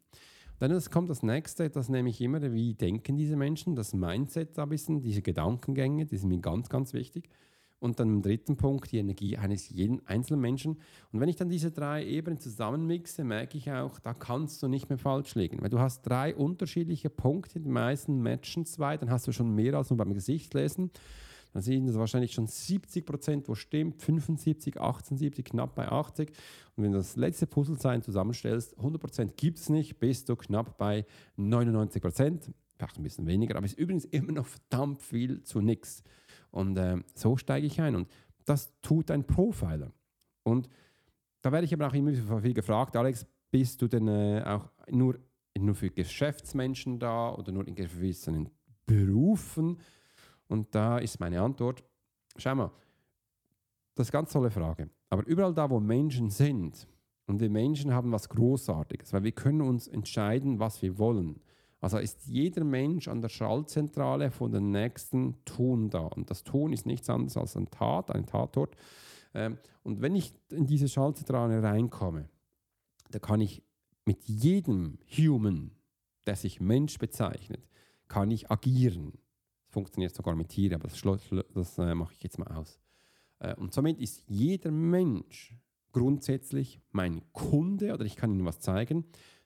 Dann 0.63 0.81
kommt 0.91 1.09
das 1.09 1.23
nächste, 1.23 1.69
das 1.69 1.89
nehme 1.89 2.07
ich 2.07 2.21
immer, 2.21 2.41
wie 2.53 2.73
denken 2.73 3.17
diese 3.17 3.35
Menschen, 3.35 3.75
das 3.75 3.93
Mindset 3.93 4.57
ein 4.57 4.69
bisschen, 4.69 5.01
diese 5.01 5.21
Gedankengänge, 5.21 6.05
die 6.05 6.15
sind 6.15 6.29
mir 6.29 6.39
ganz, 6.39 6.69
ganz 6.69 6.93
wichtig. 6.93 7.27
Und 7.79 7.99
dann 7.99 8.07
im 8.07 8.21
dritten 8.21 8.55
Punkt 8.55 8.89
die 8.93 8.99
Energie 8.99 9.35
eines 9.35 9.67
jeden 9.67 10.07
einzelnen 10.07 10.39
Menschen. 10.39 10.77
Und 11.11 11.19
wenn 11.19 11.27
ich 11.27 11.35
dann 11.35 11.49
diese 11.49 11.69
drei 11.69 12.05
Ebenen 12.05 12.39
zusammenmixe, 12.39 13.25
merke 13.25 13.57
ich 13.57 13.69
auch, 13.73 13.99
da 13.99 14.13
kannst 14.13 14.63
du 14.63 14.69
nicht 14.69 14.87
mehr 14.87 14.97
falsch 14.97 15.35
liegen. 15.35 15.61
Weil 15.61 15.69
du 15.69 15.79
hast 15.79 16.03
drei 16.03 16.33
unterschiedliche 16.33 17.09
Punkte, 17.09 17.59
die 17.59 17.67
meisten 17.67 18.21
matchen 18.21 18.65
zwei, 18.65 18.95
dann 18.95 19.11
hast 19.11 19.27
du 19.27 19.33
schon 19.33 19.53
mehr 19.53 19.73
als 19.73 19.89
nur 19.89 19.97
beim 19.97 20.13
Gesicht 20.13 20.53
lesen. 20.53 20.91
Dann 21.53 21.61
sind 21.61 21.87
es 21.87 21.95
wahrscheinlich 21.95 22.33
schon 22.33 22.47
70 22.47 23.05
Prozent, 23.05 23.47
wo 23.47 23.53
stimmt, 23.55 24.01
75, 24.01 24.79
78, 24.79 25.45
knapp 25.45 25.75
bei 25.75 25.87
80. 25.87 26.29
Und 26.75 26.83
wenn 26.83 26.91
du 26.91 26.97
das 26.97 27.15
letzte 27.15 27.45
Puzzleteil 27.45 28.01
zusammenstellst, 28.01 28.75
100 28.77 28.99
Prozent 28.99 29.37
gibt 29.37 29.59
es 29.59 29.69
nicht, 29.69 29.99
bist 29.99 30.27
du 30.29 30.35
knapp 30.35 30.77
bei 30.77 31.05
99 31.37 32.01
Prozent. 32.01 32.51
Vielleicht 32.75 32.97
ein 32.97 33.03
bisschen 33.03 33.27
weniger, 33.27 33.55
aber 33.55 33.65
ist 33.65 33.77
übrigens 33.77 34.05
immer 34.05 34.31
noch 34.31 34.47
verdammt 34.47 35.01
viel 35.01 35.43
zu 35.43 35.61
nichts. 35.61 36.03
Und 36.49 36.75
äh, 36.77 36.97
so 37.13 37.37
steige 37.37 37.67
ich 37.67 37.79
ein. 37.79 37.95
Und 37.95 38.07
das 38.45 38.73
tut 38.81 39.11
ein 39.11 39.25
Profiler. 39.25 39.91
Und 40.41 40.67
da 41.41 41.51
werde 41.51 41.65
ich 41.65 41.73
aber 41.73 41.87
auch 41.87 41.93
immer 41.93 42.41
viel 42.41 42.53
gefragt, 42.53 42.95
Alex, 42.95 43.27
bist 43.51 43.81
du 43.81 43.87
denn 43.87 44.07
äh, 44.07 44.41
auch 44.43 44.71
nur, 44.89 45.19
nur 45.57 45.75
für 45.75 45.91
Geschäftsmenschen 45.91 46.97
da 46.97 47.33
oder 47.35 47.51
nur 47.51 47.67
in 47.67 47.75
gewissen 47.75 48.49
Berufen? 48.87 49.77
Und 50.53 50.75
da 50.75 50.99
ist 50.99 51.19
meine 51.19 51.41
Antwort, 51.41 51.83
schau 52.37 52.53
mal, 52.53 52.71
das 53.95 54.07
ist 54.07 54.13
eine 54.13 54.21
ganz 54.21 54.31
tolle 54.33 54.51
Frage. 54.51 54.87
Aber 55.09 55.25
überall 55.25 55.51
da, 55.51 55.67
wo 55.67 55.79
Menschen 55.79 56.29
sind, 56.29 56.87
und 57.25 57.39
wir 57.39 57.49
Menschen 57.49 57.91
haben 57.91 58.11
was 58.11 58.29
Großartiges, 58.29 59.13
weil 59.13 59.23
wir 59.23 59.31
können 59.31 59.61
uns 59.61 59.87
entscheiden, 59.87 60.59
was 60.59 60.83
wir 60.83 60.99
wollen. 60.99 61.39
Also 61.81 61.97
ist 61.97 62.27
jeder 62.27 62.63
Mensch 62.63 63.07
an 63.07 63.21
der 63.21 63.29
Schaltzentrale 63.29 64.29
von 64.29 64.51
den 64.51 64.69
nächsten 64.69 65.43
Tun 65.43 65.89
da. 65.89 66.01
Und 66.01 66.29
das 66.29 66.43
Tun 66.43 66.71
ist 66.71 66.85
nichts 66.85 67.09
anderes 67.09 67.35
als 67.35 67.57
ein 67.57 67.71
Tat, 67.71 68.11
ein 68.11 68.27
Tatort. 68.27 68.75
Ähm, 69.33 69.57
und 69.81 70.03
wenn 70.03 70.15
ich 70.15 70.35
in 70.51 70.67
diese 70.67 70.87
Schaltzentrale 70.87 71.63
reinkomme, 71.63 72.29
da 73.09 73.17
kann 73.17 73.41
ich 73.41 73.63
mit 74.05 74.23
jedem 74.25 74.99
Human, 75.17 75.71
der 76.27 76.35
sich 76.35 76.61
Mensch 76.61 76.99
bezeichnet, 76.99 77.67
kann 78.07 78.29
ich 78.29 78.51
agieren. 78.51 79.13
Funktioniert 79.73 80.13
sogar 80.13 80.35
mit 80.35 80.49
Tieren, 80.49 80.75
aber 80.75 80.87
das, 80.87 81.01
das 81.53 81.77
äh, 81.79 81.95
mache 81.95 82.13
ich 82.13 82.21
jetzt 82.21 82.37
mal 82.37 82.55
aus. 82.55 82.79
Äh, 83.39 83.55
und 83.55 83.73
somit 83.73 83.99
ist 83.99 84.23
jeder 84.27 84.69
Mensch 84.69 85.55
grundsätzlich 85.91 86.79
mein 86.91 87.23
Kunde 87.33 87.91
oder 87.93 88.05
ich 88.05 88.15
kann 88.15 88.37
ihm 88.37 88.45
was 88.45 88.59
zeigen, 88.59 89.05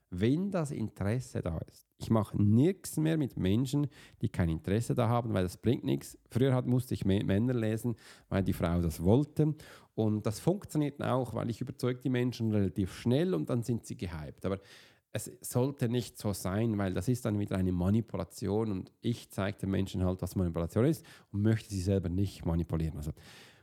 wenn 0.10 0.52
das 0.52 0.72
Interesse 0.72 1.42
da 1.42 1.58
ist. 1.60 1.88
Ich 1.98 2.10
mache 2.10 2.42
nichts 2.42 2.98
mehr 2.98 3.18
mit 3.18 3.38
Menschen, 3.38 3.88
die 4.22 4.28
kein 4.28 4.50
Interesse 4.50 4.96
da 4.96 5.08
haben, 5.08 5.34
weil 5.34 5.44
das 5.44 5.56
bringt 5.56 5.86
nichts. 5.86 6.18
Früher 6.30 6.54
hat, 6.54 6.68
musste 6.68 6.94
ich 6.94 7.06
Männer 7.06 7.54
lesen, 7.54 7.96
weil 8.28 8.44
die 8.44 8.54
Frau 8.54 8.82
das 8.82 9.02
wollte. 9.02 9.56
Und 9.96 10.26
das 10.26 10.42
funktioniert 10.42 11.02
auch, 11.02 11.34
weil 11.34 11.50
ich 11.50 11.62
überzeuge 11.62 12.02
die 12.02 12.10
Menschen 12.10 12.52
relativ 12.52 12.94
schnell 12.94 13.34
und 13.34 13.50
dann 13.50 13.64
sind 13.64 13.86
sie 13.86 13.98
gehypt. 13.98 14.46
Aber 14.46 14.60
es 15.18 15.32
sollte 15.42 15.90
nicht 15.90 16.18
so 16.18 16.34
sein, 16.34 16.78
weil 16.78 16.94
das 16.94 17.08
ist 17.08 17.26
dann 17.26 17.40
wieder 17.40 17.58
eine 17.58 17.72
Manipulation 17.72 18.72
und 18.72 18.92
ich 19.02 19.30
zeige 19.32 19.58
den 19.60 19.72
Menschen 19.72 20.06
halt, 20.06 20.22
was 20.22 20.36
Manipulation 20.36 20.86
ist 20.86 21.06
und 21.32 21.42
möchte 21.42 21.70
sie 21.70 21.82
selber 21.82 22.10
nicht 22.10 22.46
manipulieren. 22.46 22.98
Also, 22.98 23.12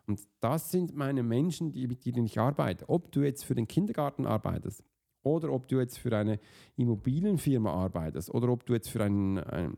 und 0.06 0.20
das 0.40 0.70
sind 0.70 0.94
meine 0.94 1.22
Menschen, 1.22 1.72
die, 1.72 1.86
mit 1.86 2.04
denen 2.04 2.26
ich 2.26 2.38
arbeite. 2.38 2.88
Ob 2.88 3.10
du 3.10 3.22
jetzt 3.22 3.44
für 3.44 3.54
den 3.54 3.66
Kindergarten 3.66 4.26
arbeitest, 4.26 4.84
oder 5.24 5.50
ob 5.50 5.66
du 5.66 5.80
jetzt 5.80 5.98
für 5.98 6.16
eine 6.16 6.38
Immobilienfirma 6.76 7.72
arbeitest 7.72 8.32
oder 8.32 8.50
ob 8.50 8.64
du 8.66 8.74
jetzt 8.74 8.90
für 8.90 9.02
einen, 9.02 9.38
ein, 9.38 9.76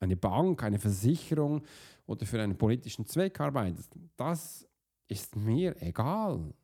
eine 0.00 0.16
Bank, 0.16 0.62
eine 0.62 0.78
Versicherung 0.78 1.62
oder 2.06 2.26
für 2.26 2.40
einen 2.40 2.56
politischen 2.56 3.06
Zweck 3.06 3.38
arbeitest, 3.40 3.94
das 4.16 4.66
ist 5.06 5.36
mir 5.36 5.80
egal. 5.82 6.54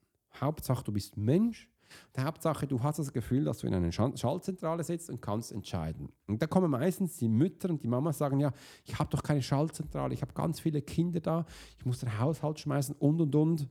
Hauptsache, 0.41 0.83
du 0.83 0.93
bist 0.93 1.17
Mensch. 1.17 1.71
Die 2.17 2.21
Hauptsache, 2.21 2.67
du 2.67 2.83
hast 2.83 2.99
das 2.99 3.13
Gefühl, 3.13 3.45
dass 3.45 3.59
du 3.59 3.67
in 3.67 3.75
einer 3.75 3.93
Schaltzentrale 3.93 4.85
sitzt 4.85 5.11
und 5.11 5.21
kannst 5.21 5.53
entscheiden. 5.53 6.09
Und 6.27 6.41
da 6.41 6.47
kommen 6.47 6.71
meistens 6.71 7.17
die 7.17 7.29
Mütter 7.29 7.71
und 7.71 7.83
die 7.83 7.89
Mamas 7.89 8.19
sagen, 8.19 8.41
ja, 8.41 8.53
ich 8.85 8.99
habe 8.99 9.11
doch 9.11 9.23
keine 9.23 9.43
Schaltzentrale, 9.43 10.15
ich 10.15 10.23
habe 10.23 10.33
ganz 10.33 10.61
viele 10.61 10.83
Kinder 10.83 11.21
da, 11.21 11.47
ich 11.79 11.85
muss 11.85 12.01
den 12.01 12.19
Haushalt 12.19 12.61
schmeißen 12.61 12.95
und 12.99 13.21
und 13.21 13.35
und 13.35 13.69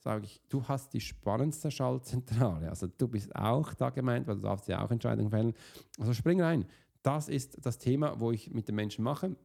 sage 0.00 0.24
ich, 0.24 0.40
du 0.48 0.66
hast 0.66 0.92
die 0.94 1.00
spannendste 1.00 1.70
Schaltzentrale. 1.70 2.68
Also 2.68 2.86
du 2.86 3.06
bist 3.06 3.34
auch 3.36 3.74
da 3.74 3.90
gemeint, 3.90 4.26
weil 4.26 4.36
du 4.36 4.42
darfst 4.42 4.66
ja 4.68 4.84
auch 4.84 4.90
Entscheidungen 4.90 5.30
fällen. 5.30 5.52
Also 5.98 6.14
spring 6.14 6.40
rein. 6.40 6.66
Das 7.02 7.28
ist 7.28 7.64
das 7.64 7.78
Thema, 7.78 8.18
wo 8.18 8.30
ich 8.30 8.50
mit 8.50 8.68
den 8.68 8.74
Menschen 8.74 9.04
mache. 9.04 9.36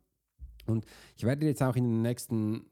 Und 0.66 0.86
ich 1.16 1.24
werde 1.24 1.46
jetzt 1.46 1.62
auch 1.62 1.76
in 1.76 1.84
den 1.84 2.02
nächsten 2.02 2.66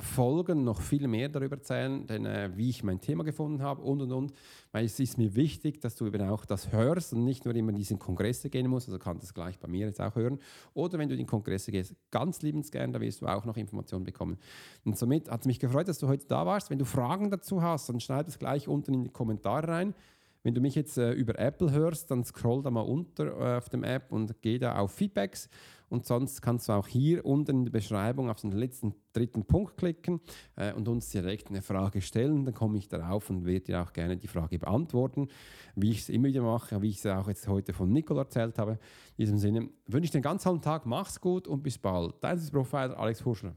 Folgen 0.00 0.64
noch 0.64 0.80
viel 0.80 1.06
mehr 1.08 1.28
darüber 1.28 1.56
erzählen, 1.56 2.06
denn, 2.06 2.26
äh, 2.26 2.50
wie 2.54 2.70
ich 2.70 2.82
mein 2.82 3.00
Thema 3.00 3.24
gefunden 3.24 3.62
habe 3.62 3.82
und 3.82 4.00
und 4.02 4.12
und. 4.12 4.32
Weil 4.72 4.84
es 4.84 4.98
ist 5.00 5.18
mir 5.18 5.34
wichtig, 5.34 5.80
dass 5.80 5.96
du 5.96 6.06
eben 6.06 6.22
auch 6.28 6.44
das 6.44 6.72
hörst 6.72 7.12
und 7.12 7.24
nicht 7.24 7.44
nur 7.44 7.54
immer 7.54 7.70
in 7.70 7.76
diesen 7.76 7.98
Kongresse 7.98 8.50
gehen 8.50 8.68
musst. 8.68 8.88
Also 8.88 8.98
kannst 8.98 9.22
du 9.22 9.26
das 9.26 9.34
gleich 9.34 9.58
bei 9.58 9.68
mir 9.68 9.86
jetzt 9.86 10.00
auch 10.00 10.14
hören. 10.14 10.38
Oder 10.74 10.98
wenn 10.98 11.08
du 11.08 11.14
in 11.14 11.26
Kongresse 11.26 11.70
gehst, 11.70 11.94
ganz 12.10 12.42
liebensgern, 12.42 12.92
da 12.92 13.00
wirst 13.00 13.22
du 13.22 13.26
auch 13.26 13.44
noch 13.44 13.56
Informationen 13.56 14.04
bekommen. 14.04 14.38
Und 14.84 14.98
somit 14.98 15.30
hat 15.30 15.40
es 15.40 15.46
mich 15.46 15.60
gefreut, 15.60 15.88
dass 15.88 15.98
du 15.98 16.08
heute 16.08 16.26
da 16.26 16.46
warst. 16.46 16.70
Wenn 16.70 16.78
du 16.78 16.84
Fragen 16.84 17.30
dazu 17.30 17.62
hast, 17.62 17.88
dann 17.88 18.00
schreib 18.00 18.28
es 18.28 18.38
gleich 18.38 18.68
unten 18.68 18.94
in 18.94 19.04
die 19.04 19.10
Kommentare 19.10 19.68
rein. 19.68 19.94
Wenn 20.42 20.54
du 20.54 20.60
mich 20.60 20.74
jetzt 20.74 20.96
äh, 20.96 21.12
über 21.12 21.38
Apple 21.38 21.70
hörst, 21.70 22.10
dann 22.10 22.24
scroll 22.24 22.62
da 22.62 22.70
mal 22.70 22.80
unter 22.80 23.26
äh, 23.26 23.58
auf 23.58 23.68
dem 23.68 23.84
App 23.84 24.10
und 24.10 24.40
geh 24.40 24.58
da 24.58 24.78
auf 24.78 24.92
Feedbacks. 24.92 25.50
Und 25.90 26.06
sonst 26.06 26.40
kannst 26.40 26.68
du 26.68 26.72
auch 26.72 26.86
hier 26.86 27.26
unten 27.26 27.50
in 27.50 27.64
der 27.64 27.72
Beschreibung 27.72 28.30
auf 28.30 28.40
den 28.40 28.52
letzten 28.52 28.94
dritten 29.12 29.44
Punkt 29.44 29.76
klicken 29.76 30.20
äh, 30.56 30.72
und 30.72 30.86
uns 30.88 31.10
direkt 31.10 31.48
eine 31.48 31.62
Frage 31.62 32.00
stellen. 32.00 32.44
Dann 32.44 32.54
komme 32.54 32.78
ich 32.78 32.88
darauf 32.88 33.28
und 33.28 33.44
werde 33.44 33.66
dir 33.66 33.82
auch 33.82 33.92
gerne 33.92 34.16
die 34.16 34.28
Frage 34.28 34.58
beantworten, 34.58 35.28
wie 35.74 35.90
ich 35.90 36.02
es 36.02 36.08
immer 36.08 36.28
wieder 36.28 36.42
mache, 36.42 36.80
wie 36.80 36.90
ich 36.90 36.98
es 36.98 37.06
auch 37.06 37.28
jetzt 37.28 37.48
heute 37.48 37.72
von 37.72 37.92
Nicole 37.92 38.20
erzählt 38.20 38.56
habe. 38.58 38.78
In 39.16 39.24
diesem 39.24 39.38
Sinne 39.38 39.68
wünsche 39.86 40.04
ich 40.04 40.10
dir 40.12 40.18
einen 40.18 40.22
ganz 40.22 40.44
tollen 40.44 40.62
Tag, 40.62 40.86
mach's 40.86 41.20
gut 41.20 41.48
und 41.48 41.62
bis 41.62 41.76
bald. 41.76 42.14
Dein 42.20 42.40
Profiler 42.50 42.96
Alex 42.96 43.20
Furschler. 43.20 43.56